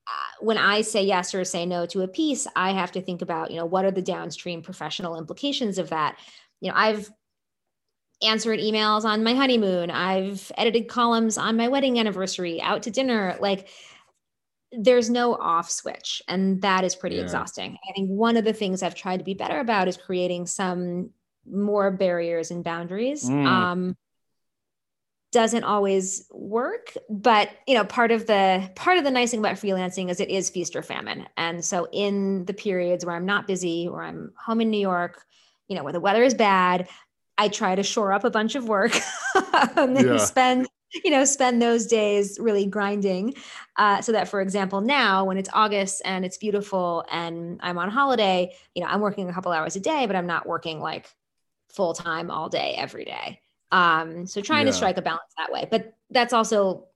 [0.05, 3.23] uh, when I say yes or say no to a piece, I have to think
[3.23, 6.17] about, you know, what are the downstream professional implications of that?
[6.61, 7.09] You know, I've
[8.23, 9.91] answered emails on my honeymoon.
[9.91, 13.37] I've edited columns on my wedding anniversary, out to dinner.
[13.41, 13.69] Like
[14.73, 16.23] there's no off switch.
[16.29, 17.23] And that is pretty yeah.
[17.23, 17.77] exhausting.
[17.89, 21.11] I think one of the things I've tried to be better about is creating some
[21.47, 23.29] more barriers and boundaries.
[23.29, 23.47] Mm.
[23.47, 23.97] Um,
[25.33, 29.55] doesn't always work but you know part of the part of the nice thing about
[29.55, 33.47] freelancing is it is feast or famine and so in the periods where i'm not
[33.47, 35.25] busy or i'm home in new york
[35.69, 36.87] you know where the weather is bad
[37.39, 38.93] I try to shore up a bunch of work
[39.77, 40.17] and yeah.
[40.19, 40.69] spend
[41.05, 43.35] you know spend those days really grinding.
[43.77, 47.89] Uh, so that for example now when it's august and it's beautiful and i'm on
[47.89, 51.09] holiday you know i'm working a couple hours a day but i'm not working like
[51.73, 53.41] full time all day every day.
[53.71, 54.73] Um, so trying yeah.
[54.73, 55.67] to strike a balance that way.
[55.71, 56.87] But that's also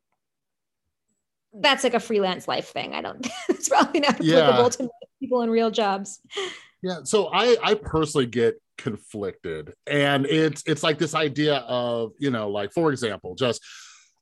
[1.59, 2.95] that's like a freelance life thing.
[2.95, 4.69] I don't it's probably not applicable yeah.
[4.69, 6.21] to people in real jobs.
[6.83, 9.73] Yeah so i i personally get conflicted.
[9.87, 13.63] And it's it's like this idea of you know like for example just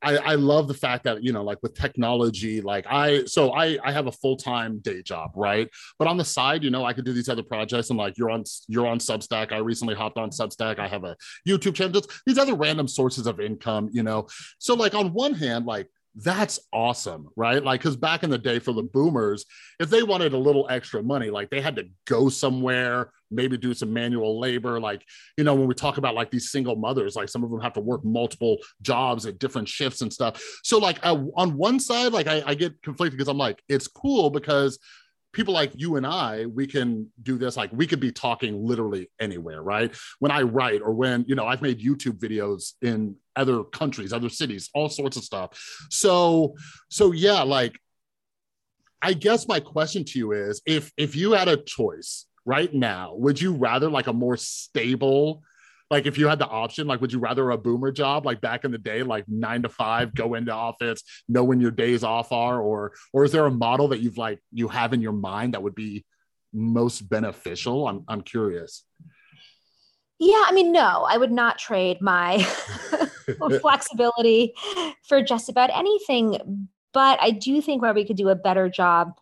[0.05, 3.79] I, I love the fact that you know like with technology like i so i
[3.85, 5.69] i have a full-time day job right?
[5.99, 7.91] But on the side you know i could do these other projects.
[7.91, 9.53] And like you're on you're on substack.
[9.53, 10.79] I recently hopped on substack.
[10.79, 12.03] I have a youtube channel.
[12.27, 14.29] These other random sources of income you know?
[14.59, 17.63] So like on one hand like that's awesome, right?
[17.63, 19.45] Like, because back in the day for the boomers,
[19.81, 23.75] if they wanted a little extra money, like they had to go somewhere, maybe do
[23.75, 24.81] some manual labor.
[24.81, 25.05] Like,
[25.37, 27.75] you know, when we talk about like these single mothers, like some of them have
[27.75, 30.43] to work multiple jobs at different shifts and stuff.
[30.63, 33.89] So, like, uh, on one side, like, I, I get conflicted because I'm like, it's
[33.89, 34.79] cool because
[35.35, 37.57] people like you and I, we can do this.
[37.57, 39.95] Like we could be talking literally anywhere, right?
[40.21, 44.29] When I write or when, you know, I've made YouTube videos in other countries, other
[44.29, 45.61] cities, all sorts of stuff.
[45.91, 46.55] So,
[46.89, 47.77] so yeah, like
[49.03, 53.15] I guess my question to you is if if you had a choice right now,
[53.15, 55.43] would you rather like a more stable
[55.91, 58.65] like if you had the option like would you rather a boomer job like back
[58.65, 62.33] in the day like nine to five go into office know when your days off
[62.33, 62.61] are?
[62.61, 65.63] Or or is there a model that you've like you have in your mind that
[65.63, 66.05] would be
[66.53, 67.87] most beneficial?
[67.87, 68.85] I'm, I'm curious.
[70.19, 72.39] Yeah i mean no i would not trade my
[73.61, 74.55] flexibility
[75.09, 76.69] for just about anything.
[76.93, 79.13] But i do think where we could do a better job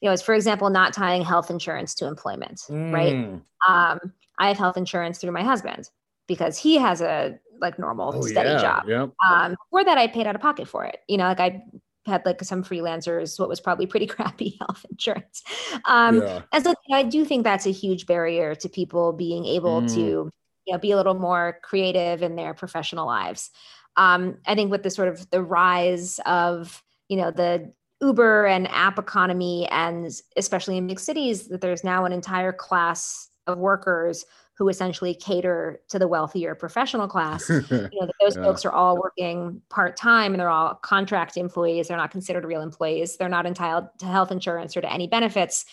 [0.00, 2.92] you know is for example not tying health insurance to employment mm.
[2.92, 5.90] right um I have health insurance through my husband
[6.26, 8.84] because he has a like normal oh, steady yeah, job.
[8.88, 9.06] Yeah.
[9.28, 11.00] Um, for that, I paid out of pocket for it.
[11.08, 11.62] You know, like I
[12.06, 15.42] had like some freelancers, what was probably pretty crappy health insurance.
[15.84, 16.42] Um, yeah.
[16.52, 19.94] And so I do think that's a huge barrier to people being able mm.
[19.94, 23.50] to, you know, be a little more creative in their professional lives.
[23.96, 28.68] Um, I think with the sort of the rise of, you know, the Uber and
[28.68, 34.24] app economy, and especially in big cities, that there's now an entire class of workers
[34.60, 37.48] who essentially cater to the wealthier professional class.
[37.48, 38.42] you know, those yeah.
[38.42, 41.88] folks are all working part time and they're all contract employees.
[41.88, 43.16] They're not considered real employees.
[43.16, 45.64] They're not entitled to health insurance or to any benefits.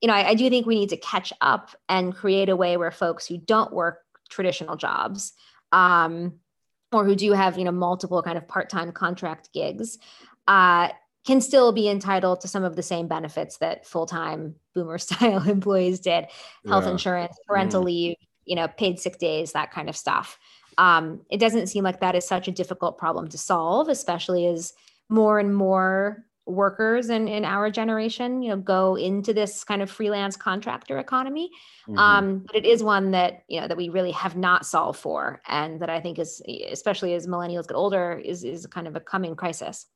[0.00, 2.78] You know, I, I do think we need to catch up and create a way
[2.78, 3.98] where folks who don't work
[4.30, 5.34] traditional jobs
[5.72, 6.40] um,
[6.90, 9.98] or who do have you know multiple kind of part-time contract gigs
[10.48, 10.88] uh,
[11.24, 16.00] can still be entitled to some of the same benefits that full-time boomer style employees
[16.00, 16.26] did
[16.66, 16.90] health yeah.
[16.90, 17.86] insurance parental mm.
[17.86, 20.38] leave you know paid sick days that kind of stuff
[20.78, 24.72] um, it doesn't seem like that is such a difficult problem to solve especially as
[25.08, 29.88] more and more workers in, in our generation you know go into this kind of
[29.88, 31.50] freelance contractor economy
[31.86, 31.98] mm-hmm.
[31.98, 35.40] um, but it is one that you know that we really have not solved for
[35.46, 39.00] and that i think is especially as millennials get older is is kind of a
[39.00, 39.86] coming crisis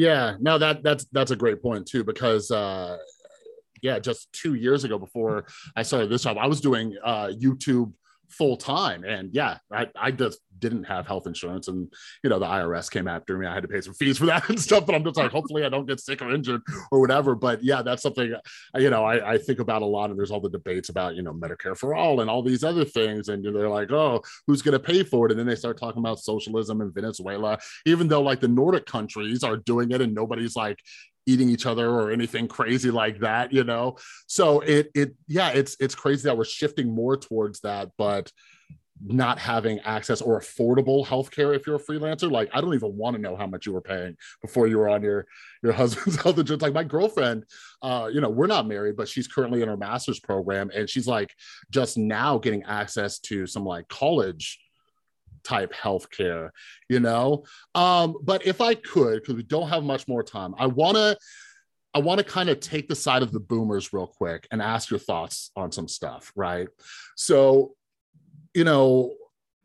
[0.00, 2.96] yeah, no, that that's that's a great point too, because uh
[3.82, 7.92] yeah, just two years ago before I started this job, I was doing uh YouTube
[8.30, 9.04] full time.
[9.04, 11.68] And yeah, I, I just didn't have health insurance.
[11.68, 13.46] And, you know, the IRS came after me.
[13.46, 14.86] I had to pay some fees for that and stuff.
[14.86, 16.62] But I'm just like, hopefully I don't get sick or injured
[16.92, 17.34] or whatever.
[17.34, 18.34] But yeah, that's something,
[18.76, 20.10] you know, I, I think about a lot.
[20.10, 22.84] And there's all the debates about, you know, Medicare for all and all these other
[22.84, 23.28] things.
[23.28, 25.32] And they're like, oh, who's going to pay for it?
[25.32, 29.42] And then they start talking about socialism in Venezuela, even though like the Nordic countries
[29.42, 30.78] are doing it and nobody's like,
[31.30, 33.96] eating each other or anything crazy like that you know?
[34.26, 38.32] So it it yeah it's it's crazy that we're shifting more towards that but
[39.02, 42.30] not having access or affordable healthcare if you're a freelancer.
[42.30, 44.88] Like i don't even want to know how much you were paying before you were
[44.88, 45.26] on your
[45.62, 46.62] your husband's health insurance.
[46.62, 47.44] Like my girlfriend
[47.82, 51.06] uh you know we're not married but she's currently in her master's program and she's
[51.06, 51.34] like
[51.70, 54.60] just now getting access to some like college
[55.42, 56.50] type healthcare,
[56.88, 57.44] you know.
[57.74, 61.16] Um, but if I could, because we don't have much more time, I want to.
[61.92, 64.90] I want to kind of take the side of the boomers real quick and ask
[64.90, 66.68] your thoughts on some stuff, right?
[67.16, 67.74] So,
[68.54, 69.12] you know,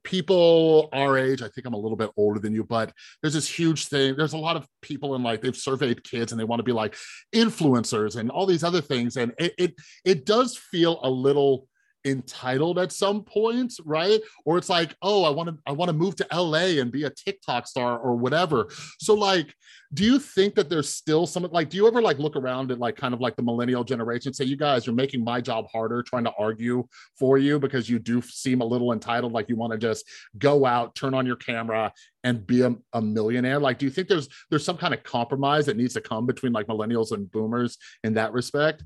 [0.05, 3.49] people our age, I think I'm a little bit older than you, but there's this
[3.49, 4.15] huge thing.
[4.15, 6.71] There's a lot of people in like they've surveyed kids and they want to be
[6.71, 6.95] like
[7.33, 9.17] influencers and all these other things.
[9.17, 11.67] And it it, it does feel a little
[12.05, 14.21] entitled at some points, right?
[14.45, 17.03] Or it's like, oh, I want to I want to move to LA and be
[17.03, 18.67] a TikTok star or whatever.
[18.99, 19.53] So like,
[19.93, 22.79] do you think that there's still some like do you ever like look around at
[22.79, 26.03] like kind of like the millennial generation say you guys you're making my job harder
[26.03, 26.85] trying to argue
[27.17, 30.05] for you because you do seem a little entitled like you want to just
[30.37, 31.91] go out, turn on your camera
[32.23, 33.59] and be a, a millionaire?
[33.59, 36.51] Like do you think there's there's some kind of compromise that needs to come between
[36.51, 38.83] like millennials and boomers in that respect?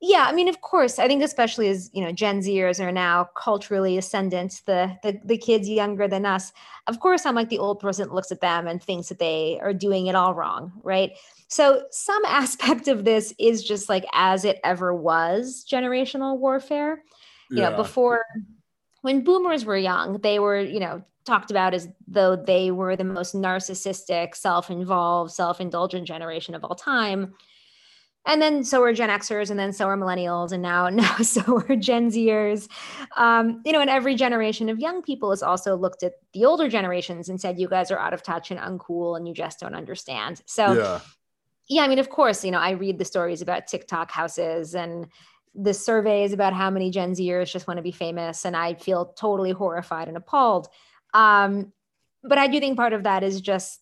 [0.00, 3.28] Yeah i mean of course i think especially as you know gen zers are now
[3.36, 6.52] culturally ascendant the, the the kids younger than us
[6.86, 9.58] of course i'm like the old person that looks at them and thinks that they
[9.60, 11.12] are doing it all wrong right?
[11.48, 17.02] So some aspect of this is just like as it ever was generational warfare.
[17.50, 17.70] You yeah.
[17.70, 18.24] know before
[19.00, 23.04] when boomers were young they were you know talked about as though they were the
[23.04, 27.32] most narcissistic self-involved self-indulgent generation of all time
[28.28, 31.64] and then so are Gen Xers, and then so are millennials, and now now so
[31.68, 32.68] are Gen Zers.
[33.16, 36.68] Um, you know, and every generation of young people has also looked at the older
[36.68, 39.74] generations and said, "You guys are out of touch and uncool, and you just don't
[39.74, 41.00] understand." So, yeah,
[41.68, 45.08] yeah I mean, of course, you know, I read the stories about TikTok houses and
[45.54, 49.06] the surveys about how many Gen Zers just want to be famous, and I feel
[49.06, 50.68] totally horrified and appalled.
[51.14, 51.72] Um,
[52.22, 53.80] but I do think part of that is just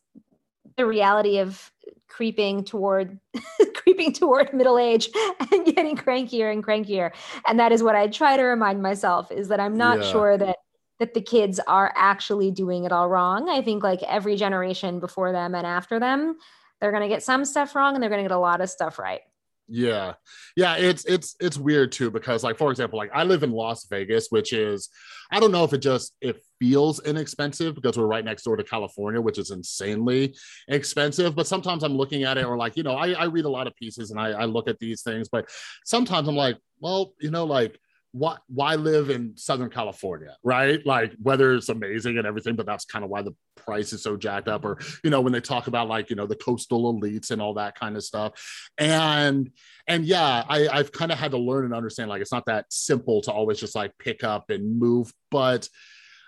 [0.77, 1.73] the reality of
[2.17, 3.21] creeping toward
[3.75, 5.11] creeping toward middle age
[5.53, 7.13] and getting crankier and crankier.
[7.47, 10.13] And that is what i try to remind myself is that i'm not yeah.
[10.13, 10.57] sure that
[10.99, 13.51] that the kids are actually doing it all wrong.
[13.51, 16.39] I think like every generation before them and after them
[16.81, 18.71] they're going to get some stuff wrong and they're going to get a lot of
[18.71, 19.21] stuff right
[19.69, 20.15] yeah.
[20.57, 23.87] Yeah it's it's it's weird too because like for example like i live in las
[23.87, 24.89] vegas which is
[25.31, 28.65] i don't know if it just it feels inexpensive because we're right next door to
[28.65, 30.35] california which is insanely
[30.69, 33.51] expensive but sometimes i'm looking at it or like you know i, I read a
[33.51, 35.49] lot of pieces and I, I look at these things but
[35.85, 37.79] sometimes i'm like well you know like
[38.17, 40.85] why why live in Southern California, right?
[40.87, 44.17] Like weather is amazing and everything, but that's kind of why the price is so
[44.17, 44.65] jacked up.
[44.65, 47.55] Or you know when they talk about like you know the coastal elites and all
[47.55, 49.51] that kind of stuff, and
[49.87, 52.65] and yeah, I, I've kind of had to learn and understand like it's not that
[52.71, 55.13] simple to always just like pick up and move.
[55.31, 55.69] But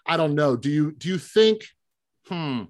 [0.06, 0.56] I don't know.
[0.56, 1.62] Do you do you think?
[2.26, 2.64] Hmm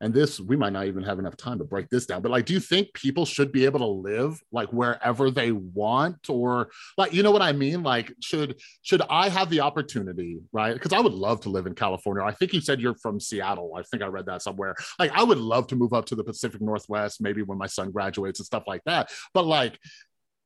[0.00, 2.44] and this we might not even have enough time to break this down but like
[2.44, 6.28] do you think people should be able to live like wherever they want?
[6.28, 7.82] Or like you know what i mean?
[7.82, 10.74] Like should should i have the opportunity right?
[10.74, 12.24] Because i would love to live in california.
[12.24, 13.72] I think you said you're from seattle.
[13.76, 14.74] I think i read that somewhere.
[14.98, 17.90] Like i would love to move up to the pacific northwest maybe when my son
[17.90, 19.10] graduates and stuff like that.
[19.34, 19.78] But like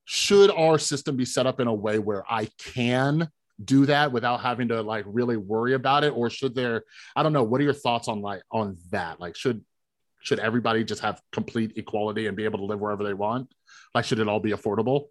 [0.05, 3.29] should our system be set up in a way where i can
[3.65, 6.11] do that without having to like really worry about it?
[6.11, 6.85] Or should there
[7.17, 9.21] i don't know what are your thoughts on like on that?
[9.21, 9.65] Like should
[10.21, 13.53] should everybody just have complete equality and be able to live wherever they want?
[13.95, 15.07] Like should it all be affordable?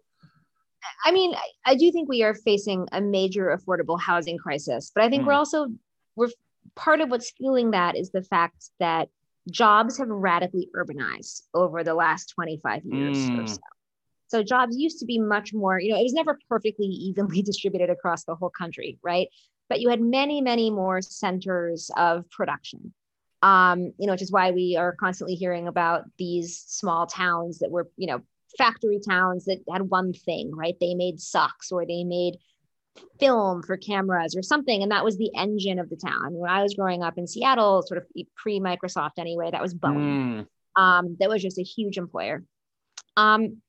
[1.04, 1.34] I mean
[1.64, 5.26] i do think we are facing a major affordable housing crisis but i think mm.
[5.26, 5.68] we're also
[6.16, 6.28] we're
[6.74, 9.08] part of what's fueling that is the fact that
[9.50, 13.42] jobs have radically urbanized over the last 25 years mm.
[13.42, 13.58] or so
[14.32, 17.90] so jobs used to be much more, you know, it was never perfectly evenly distributed
[17.90, 19.28] across the whole country, right?
[19.68, 22.94] But you had many, many more centers of production.
[23.42, 27.70] Um, you know, which is why we are constantly hearing about these small towns that
[27.70, 28.22] were, you know,
[28.56, 30.76] factory towns that had one thing, right?
[30.80, 32.36] They made socks or they made
[33.20, 34.82] film for cameras or something.
[34.82, 36.32] And that was the engine of the town.
[36.34, 38.06] When I was growing up in Seattle, sort of
[38.36, 40.46] pre Microsoft anyway, that was Boeing.
[40.76, 40.80] Mm.
[40.80, 42.44] Um, that was just a huge employer.
[43.16, 43.60] Um,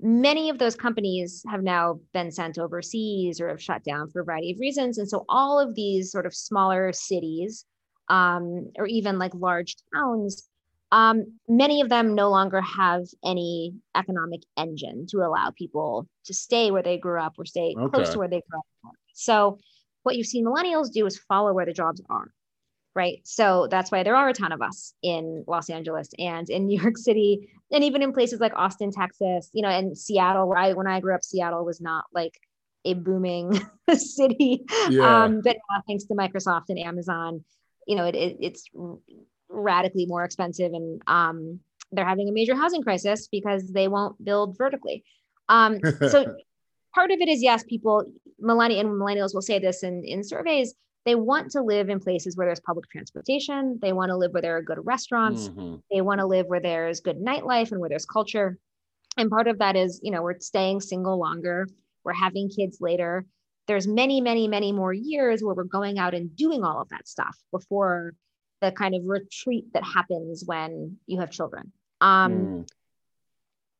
[0.00, 4.24] many of those companies have now been sent overseas or have shut down for a
[4.24, 4.98] variety of reasons.
[4.98, 7.64] And so all of these sort of smaller cities
[8.08, 10.48] um, or even like large towns,
[10.92, 16.70] um, many of them no longer have any economic engine to allow people to stay
[16.70, 17.90] where they grew up or stay okay.
[17.92, 18.94] close to where they grew up.
[19.14, 19.58] So
[20.02, 22.28] what you've seen millennials do is follow where the jobs are
[22.94, 23.20] right?
[23.24, 26.80] So that's why there are a ton of us in Los Angeles and in New
[26.80, 30.48] York City, and even in places like Austin, Texas, you know, and Seattle.
[30.48, 32.38] Where I when I grew up, Seattle was not like
[32.84, 33.60] a booming
[33.94, 35.24] city, yeah.
[35.24, 37.42] um, but now, thanks to Microsoft and Amazon,
[37.86, 38.68] you know, it, it, it's
[39.48, 41.60] radically more expensive, and um,
[41.92, 45.04] they're having a major housing crisis because they won't build vertically.
[45.48, 46.36] Um, so
[46.94, 48.04] part of it is yes, people
[48.38, 50.74] millennial and millennials will say this in in surveys
[51.04, 53.78] they want to live in places where there's public transportation.
[53.80, 55.48] They want to live where there are good restaurants.
[55.48, 55.76] Mm-hmm.
[55.90, 58.58] They want to live where there's good nightlife and where there's culture.
[59.16, 61.68] And part of that is, you know, we're staying single longer,
[62.04, 63.26] we're having kids later.
[63.66, 67.08] There's many, many, many more years where we're going out and doing all of that
[67.08, 68.14] stuff before
[68.60, 71.72] the kind of retreat that happens when you have children.
[72.00, 72.68] Um, mm.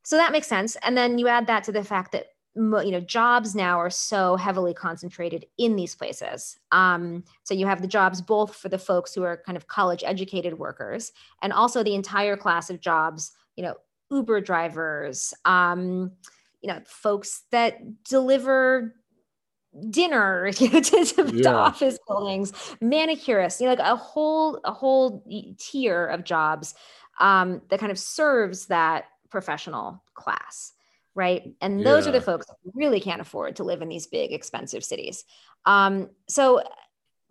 [0.05, 0.77] So that makes sense.
[0.77, 2.27] And then you add that to the fact that
[2.57, 7.83] you know jobs now are so heavily concentrated in these places um, so you have
[7.83, 11.83] the jobs both for the folks who are kind of college educated workers and also
[11.83, 13.75] the entire class of jobs you know
[14.11, 16.13] uber drivers um,
[16.63, 18.95] you know folks that deliver
[19.91, 21.53] dinner you know, to, to, yeah.
[21.53, 25.25] office buildings manicurists you know like a whole a whole
[25.59, 26.75] tier of jobs
[27.21, 30.73] um, that kind of serves that professional class
[31.15, 31.55] right?
[31.61, 32.11] And those yeah.
[32.11, 35.25] are the folks that really can't afford to live in these big, expensive cities.
[35.65, 36.63] Um, so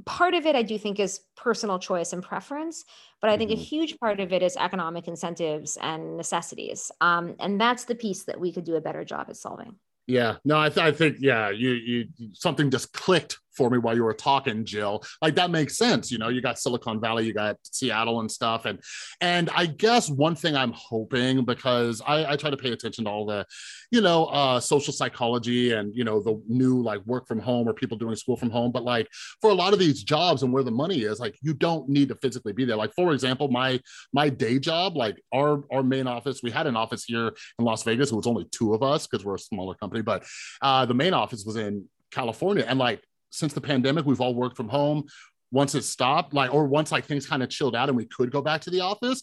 [0.06, 2.86] part of it, I do think, is personal choice and preference,
[3.22, 3.60] but I think mm-hmm.
[3.60, 6.92] a huge part of it is economic incentives and necessities.
[7.02, 9.76] Um, and that's the piece that we could do a better job at solving.
[10.06, 13.96] Yeah, no, I, th- I think yeah, you you something just clicked for me while
[13.96, 15.04] you were talking, Jill.
[15.22, 16.12] Like that makes sense.
[16.12, 18.66] You know, you got Silicon Valley, you got Seattle and stuff.
[18.66, 18.80] And
[19.22, 23.10] and I guess one thing I'm hoping because I, I try to pay attention to
[23.10, 23.46] all the,
[23.92, 27.74] you know, uh, social psychology and you know the new like work from home or
[27.74, 28.72] people doing school from home.
[28.72, 29.08] But like
[29.42, 32.10] for a lot of these jobs and where the money is, like you don't need
[32.10, 32.78] to physically be there.
[32.78, 33.80] Like for example, my
[34.14, 37.84] my day job, like our our main office, we had an office here in Las
[37.84, 38.12] Vegas.
[38.12, 40.24] It was only two of us because we're a smaller company, but
[40.62, 42.66] uh, the main office was in California.
[42.68, 43.02] And like
[43.34, 45.06] since the pandemic, we've all worked from home.
[45.52, 48.32] Once it stopped, like, or once like things kind of chilled out and we could
[48.32, 49.22] go back to the office,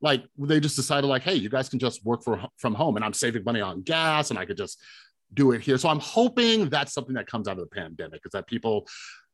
[0.00, 3.04] like they just decided, like, hey, you guys can just work for, from home and
[3.04, 4.80] I'm saving money on gas and I could just
[5.34, 5.78] do it here.
[5.78, 8.86] So I'm hoping that's something that comes out of the pandemic is that people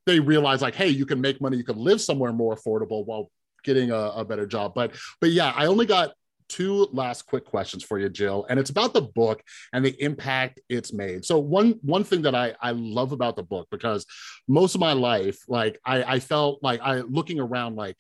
[0.07, 3.31] they realize like, hey, you can make money, you can live somewhere more affordable while
[3.63, 4.73] getting a, a better job.
[4.75, 6.13] But but yeah, I only got
[6.49, 9.43] two last quick questions for you, Jill, and it's about the book
[9.73, 11.25] and the impact it's made.
[11.25, 14.07] So one one thing that I I love about the book because
[14.47, 17.97] most of my life, like I, I felt like I looking around like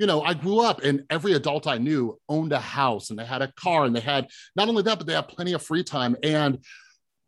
[0.00, 3.24] you know, I grew up and every adult I knew owned a house and they
[3.26, 5.84] had a car and they had not only that, but they had plenty of free
[5.84, 6.16] time.
[6.22, 6.64] And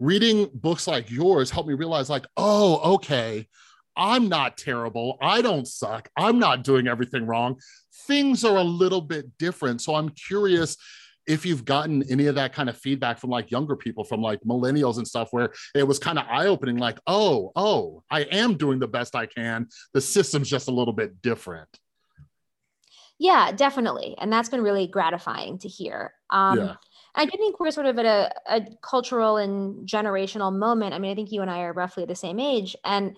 [0.01, 3.47] reading books like yours helped me realize, like, oh, okay,
[3.97, 5.19] I'm not terrible.
[5.21, 6.09] I don't suck.
[6.17, 7.61] I'm not doing everything wrong.
[8.07, 9.81] Things are a little bit different.
[9.83, 10.77] So I'm curious
[11.27, 14.41] if you've gotten any of that kind of feedback from like younger people, from like
[14.41, 18.57] millennials and stuff, where it was kind of eye opening like, oh, oh, I am
[18.57, 19.69] doing the best I can.
[19.95, 21.69] The system's just a little bit different.
[23.19, 24.17] Yeah, definitely.
[24.19, 26.13] And that's been really gratifying to hear.
[26.31, 26.75] Um, yeah.
[27.15, 30.95] I do think we're sort of at a, a cultural and generational moment.
[30.95, 32.75] I mean, I think you and I are roughly the same age.
[32.85, 33.17] And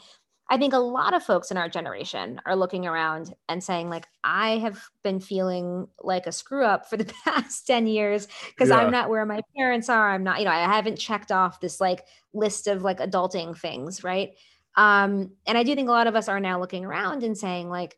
[0.49, 4.07] I think a lot of folks in our generation are looking around and saying, like,
[4.22, 8.76] I have been feeling like a screw up for the past 10 years because yeah.
[8.76, 10.11] I'm not where my parents are.
[10.11, 14.05] I'm not, you know, I haven't checked off this like list of like adulting things,
[14.05, 14.34] right?
[14.76, 17.70] Um, and I do think a lot of us are now looking around and saying,
[17.70, 17.97] like,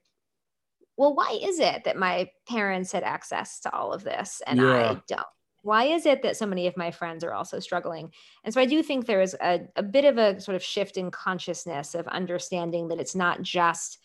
[0.97, 4.91] well, why is it that my parents had access to all of this and yeah.
[4.93, 5.27] I don't?
[5.67, 8.13] Why is it that so many of my friends are also struggling?
[8.45, 10.97] And so i do think there is a, a bit of a sort of shift
[10.97, 13.99] in consciousness of understanding that it's not just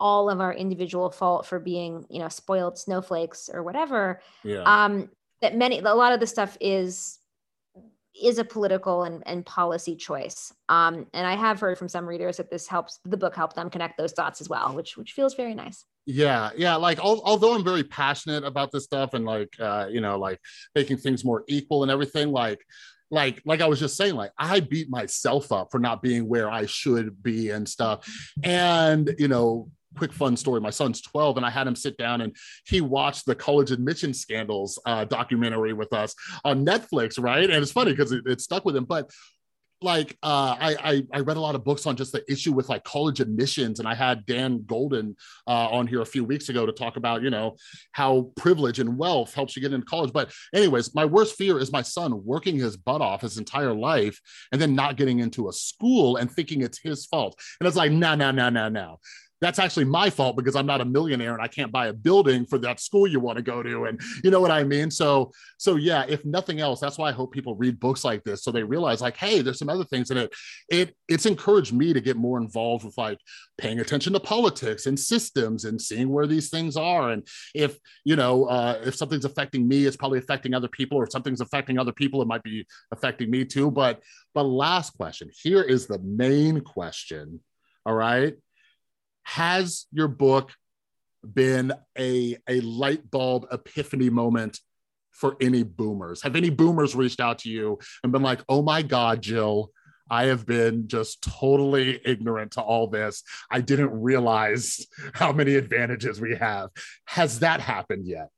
[0.00, 4.20] all of our individual fault for being you know spoiled snowflakes or whatever.
[4.42, 4.62] Yeah.
[4.62, 5.10] um
[5.42, 7.18] that many a lot of the stuff is
[8.18, 10.52] is a political and, and policy choice.
[10.68, 13.70] Um and i have heard from some readers that this helps the book help them
[13.70, 17.54] connect those dots as well which which feels very nice yeah yeah like al- although
[17.54, 20.38] i'm very passionate about this stuff and like uh you know like
[20.74, 22.64] making things more equal and everything like
[23.10, 26.50] like like i was just saying like i beat myself up for not being where
[26.50, 28.08] i should be and stuff.
[28.42, 32.20] And you know quick fun story my son's 12 and i had him sit down
[32.20, 32.36] and
[32.66, 37.48] he watched the college admission scandals uh, documentary with us on netflix right?
[37.48, 39.10] And it's funny because it, it stuck with him but
[39.82, 42.68] like uh, I, I, I read a lot of books on just the issue with
[42.68, 45.16] like college admissions, and I had Dan Golden
[45.46, 47.56] uh, on here a few weeks ago to talk about you know
[47.92, 50.12] how privilege and wealth helps you get into college.
[50.12, 54.20] But anyways, my worst fear is my son working his butt off his entire life
[54.52, 57.38] and then not getting into a school and thinking it's his fault.
[57.60, 58.98] And it's like no no no no no
[59.40, 62.46] that's actually my fault because I'm not a millionaire and I can't buy a building
[62.46, 63.84] for that school you want to go to.
[63.84, 64.90] And you know what I mean?
[64.90, 68.42] So, so yeah, if nothing else, that's why I hope people read books like this.
[68.42, 70.34] So they realize like, Hey, there's some other things in it.
[70.70, 73.18] It it's encouraged me to get more involved with like
[73.58, 77.10] paying attention to politics and systems and seeing where these things are.
[77.10, 81.04] And if, you know, uh, if something's affecting me, it's probably affecting other people or
[81.04, 83.70] if something's affecting other people, it might be affecting me too.
[83.70, 84.02] But,
[84.34, 87.40] but last question here is the main question.
[87.84, 88.34] All right
[89.26, 90.52] has your book
[91.34, 94.60] been a, a light bulb epiphany moment
[95.10, 96.22] for any boomers?
[96.22, 99.72] Have any boomers reached out to you and been like, oh my God, Jill,
[100.08, 103.24] I have been just totally ignorant to all this.
[103.50, 106.70] I didn't realize how many advantages we have.
[107.06, 108.28] Has that happened yet?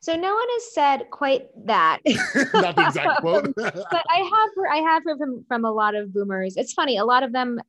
[0.00, 1.98] So no one has said quite that.
[2.54, 3.54] Not the exact quote.
[3.54, 6.56] but I have I have heard from from a lot of boomers.
[6.56, 7.60] It's funny, a lot of them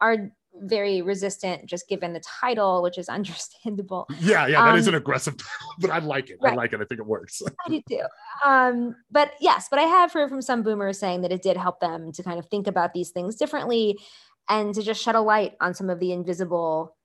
[0.00, 4.06] are very resistant just given the title which is understandable.
[4.20, 6.38] Yeah yeah that um, is an aggressive title but i like it.
[6.40, 6.52] Right.
[6.52, 6.80] i like it.
[6.80, 7.42] I think it works.
[7.66, 8.02] I do too.
[8.44, 11.80] Um, but yes but i have heard from some boomers saying that it did help
[11.80, 13.98] them to kind of think about these things differently
[14.48, 16.96] and to just shed a light on some of the invisible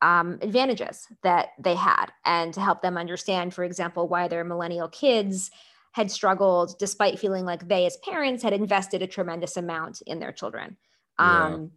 [0.00, 4.88] um, advantages that they had and to help them understand for example why their millennial
[4.88, 5.50] kids
[5.92, 10.32] had struggled despite feeling like they as parents had invested a tremendous amount in their
[10.32, 10.76] children.
[11.18, 11.68] Um, yeah,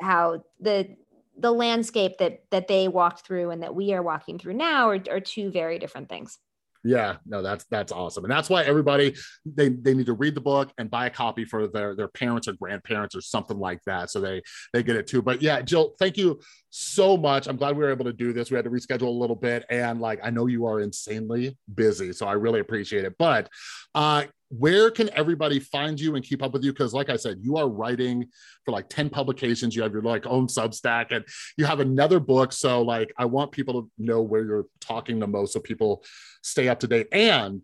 [0.00, 0.96] how the
[1.38, 5.00] the landscape that that they walked through and that we are walking through now are,
[5.10, 6.38] are two very different things
[6.84, 9.14] Yeah, no, that's that's awesome, and that's why everybody
[9.46, 12.48] they they need to read the book and buy a copy for their their parents
[12.48, 14.42] or grandparents or something like that, so they
[14.72, 15.22] they get it too.
[15.22, 16.40] But yeah, Jill, thank you
[16.74, 17.46] so much.
[17.46, 18.50] I'm glad we were able to do this.
[18.50, 22.12] We had to reschedule a little bit, and like I know you are insanely busy,
[22.12, 23.14] so I really appreciate it.
[23.18, 23.50] But
[23.94, 26.72] uh, where can everybody find you and keep up with you?
[26.72, 28.26] Because, like I said, you are writing
[28.64, 29.76] for like 10 publications.
[29.76, 31.24] You have your like own Substack and
[31.58, 32.52] you have another book.
[32.52, 36.04] So, like, I want people to know where you're talking the most so people
[36.42, 37.08] stay up to date.
[37.12, 37.62] And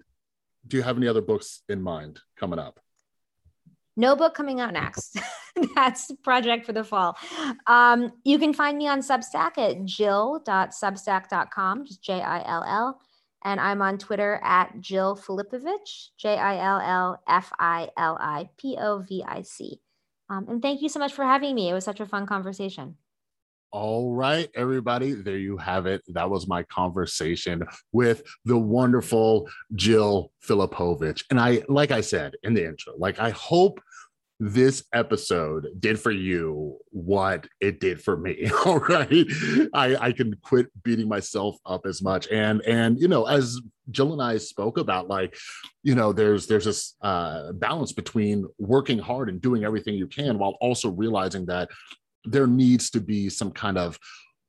[0.67, 2.79] do you have any other books in mind coming up?
[3.99, 5.19] No book coming out next.
[5.75, 7.19] That's project for the fall.
[7.67, 13.01] Um, you can find me on Substack at jill.substack.com, just J I L L.
[13.45, 18.51] And I'm on Twitter at Jill Filipovic, J I L L F I L I
[18.57, 19.81] P O V I C.
[20.31, 21.69] Um, and thank you so much for having me.
[21.69, 22.95] It was such a fun conversation.
[23.71, 26.03] All right, everybody, there you have it.
[26.09, 27.63] That was my conversation
[27.93, 31.23] with the wonderful Jill Filipovic.
[31.31, 33.81] And I, like I said in the intro, like I hope
[34.41, 39.27] this episode did for you what it did for me all right
[39.75, 43.61] i i can quit beating myself up as much and and you know as
[43.91, 45.37] jill and i spoke about like
[45.83, 50.39] you know there's there's this uh balance between working hard and doing everything you can
[50.39, 51.69] while also realizing that
[52.31, 53.99] there needs to be some kind of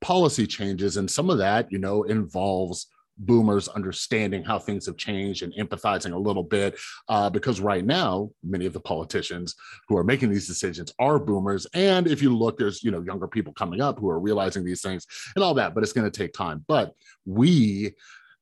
[0.00, 0.96] policy changes.
[0.96, 2.86] And some of that you know involves
[3.20, 6.78] boomers understanding how things have changed and empathizing a little bit
[7.08, 9.54] uh, because right now many of the politicians
[9.88, 11.66] who are making these decisions are boomers.
[11.74, 14.82] And if you look there's you know younger people coming up who are realizing these
[14.82, 15.06] things
[15.36, 16.64] and all that but it's going to take time.
[16.66, 16.94] But
[17.26, 17.94] we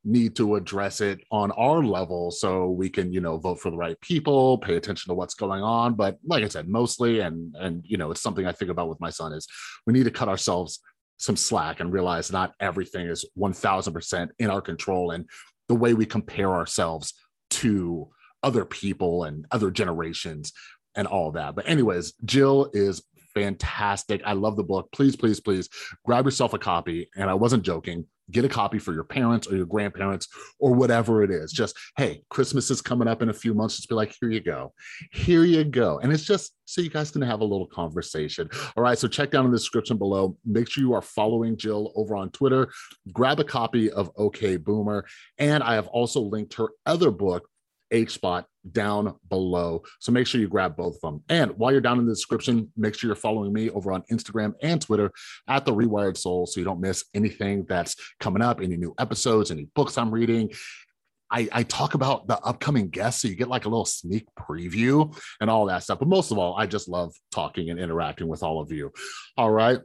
[0.09, 3.77] need to address it on our level so we can you know vote for the
[3.77, 7.83] right people pay attention to what's going on but like i said mostly and and
[7.85, 9.47] you know it's something i think about with my son is
[9.87, 10.81] we need to cut ourselves
[11.19, 15.29] some slack and realize not everything is 1000% in our control and
[15.69, 17.13] the way we compare ourselves
[17.51, 18.09] to
[18.43, 20.53] other people and other generations
[20.95, 21.55] and all that.
[21.55, 23.03] But, anyways, Jill is
[23.35, 24.23] fantastic.
[24.25, 24.89] I love the book.
[24.93, 25.69] Please, please, please
[26.05, 27.11] grab yourself a copy.
[27.17, 31.23] And I wasn't joking get a copy for your parents or your grandparents or whatever
[31.23, 31.53] it is.
[31.53, 33.77] Just, hey, Christmas is coming up in a few months.
[33.77, 34.73] Just be like, here you go.
[35.13, 35.99] Here you go.
[35.99, 38.49] And it's just so you guys can have a little conversation.
[38.77, 38.99] All right.
[38.99, 40.37] So check down in the description below.
[40.45, 42.71] Make sure you are following Jill over on Twitter.
[43.13, 45.07] Grab a copy of OK Boomer.
[45.39, 47.49] And I have also linked her other book,
[47.91, 49.83] H spot down below.
[50.01, 51.23] So make sure you grab both of them.
[51.29, 54.55] And while you're down in the description, make sure you're following me over on Instagram
[54.63, 55.11] and Twitter
[55.49, 59.51] at The Rewired Soul so you don't miss anything that's coming up, any new episodes,
[59.51, 60.53] any books I'm reading.
[61.31, 65.15] I, I, talk about the upcoming guests, so you get like a little sneak preview
[65.43, 65.99] and all that stuff.
[65.99, 68.93] But most of all, I just love talking and interacting with all of you.
[69.37, 69.79] All right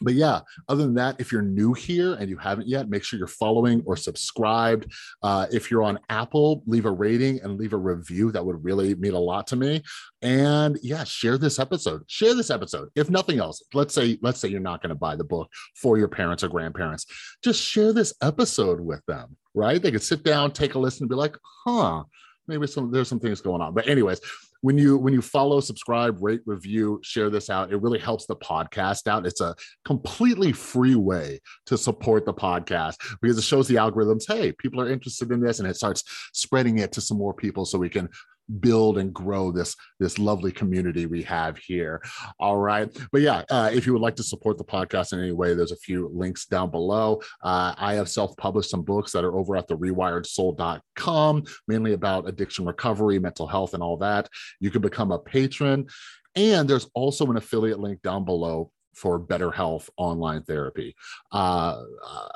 [0.00, 3.18] but yeah, other than that, if you're new here and you haven't yet, make sure
[3.18, 4.92] you're following or subscribed.
[5.22, 8.30] Uh, if you're on Apple, leave a rating and leave a review.
[8.30, 9.82] That would really mean a lot to me.
[10.20, 12.02] And yeah, share this episode.
[12.06, 12.90] Share this episode.
[12.94, 15.96] If nothing else, let's say let's say you're not going to buy the book for
[15.96, 17.06] your parents or grandparents.
[17.42, 19.36] Just share this episode with them.
[19.54, 19.80] Right?
[19.80, 22.04] They could sit down, take a listen, and be like, "Huh."
[22.46, 23.74] Maybe some there's some things going on.
[23.74, 24.20] But anyways,
[24.64, 28.34] when you when you follow subscribe rate review share this out it really helps the
[28.36, 33.74] podcast out it's a completely free way to support the podcast because it shows the
[33.74, 37.34] algorithms hey people are interested in this and it starts spreading it to some more
[37.34, 38.08] people so we can
[38.60, 42.02] build and grow this this lovely community we have here.
[42.38, 42.88] All right.
[43.12, 45.72] But yeah uh, if you would like to support the podcast in any way there's
[45.72, 47.20] a few links down below.
[47.42, 52.64] Uh, i have self-published some books that are over at the rewiredsoul.com mainly about addiction
[52.64, 54.28] recovery mental health and all that.
[54.60, 55.86] You can become a patron.
[56.36, 60.94] And there's also an affiliate link down below for BetterHelp online therapy.
[61.32, 62.28] Uh, uh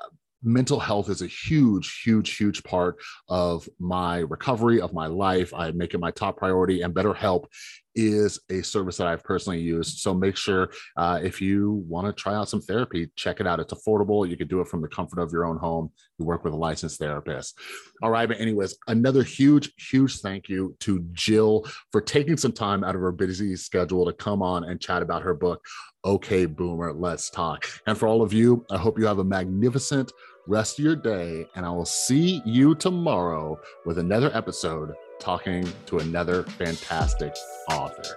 [0.43, 2.97] mental health is a huge, huge, huge part
[3.29, 5.53] of my recovery, of my life.
[5.55, 7.47] I make it my top priority, and BetterHelp
[7.95, 9.99] is a service that I've personally used.
[9.99, 13.59] So make sure uh, if you want to try out some therapy, check it out.
[13.59, 14.29] It's affordable.
[14.29, 15.91] You can do it from the comfort of your own home.
[16.19, 17.59] You work with a licensed therapist.
[18.01, 18.29] All right.
[18.29, 23.01] But, anyways, another huge, huge thank you to Jill for taking some time out of
[23.01, 25.65] her busy schedule to come on and chat about her book,
[26.05, 27.67] OK Boomer, Let's Talk.
[27.89, 30.13] And for all of you, I hope you have a magnificent
[30.49, 31.47] rest of your day.
[31.55, 37.35] And I will see you tomorrow with another episode talking to another fantastic
[37.71, 38.17] author.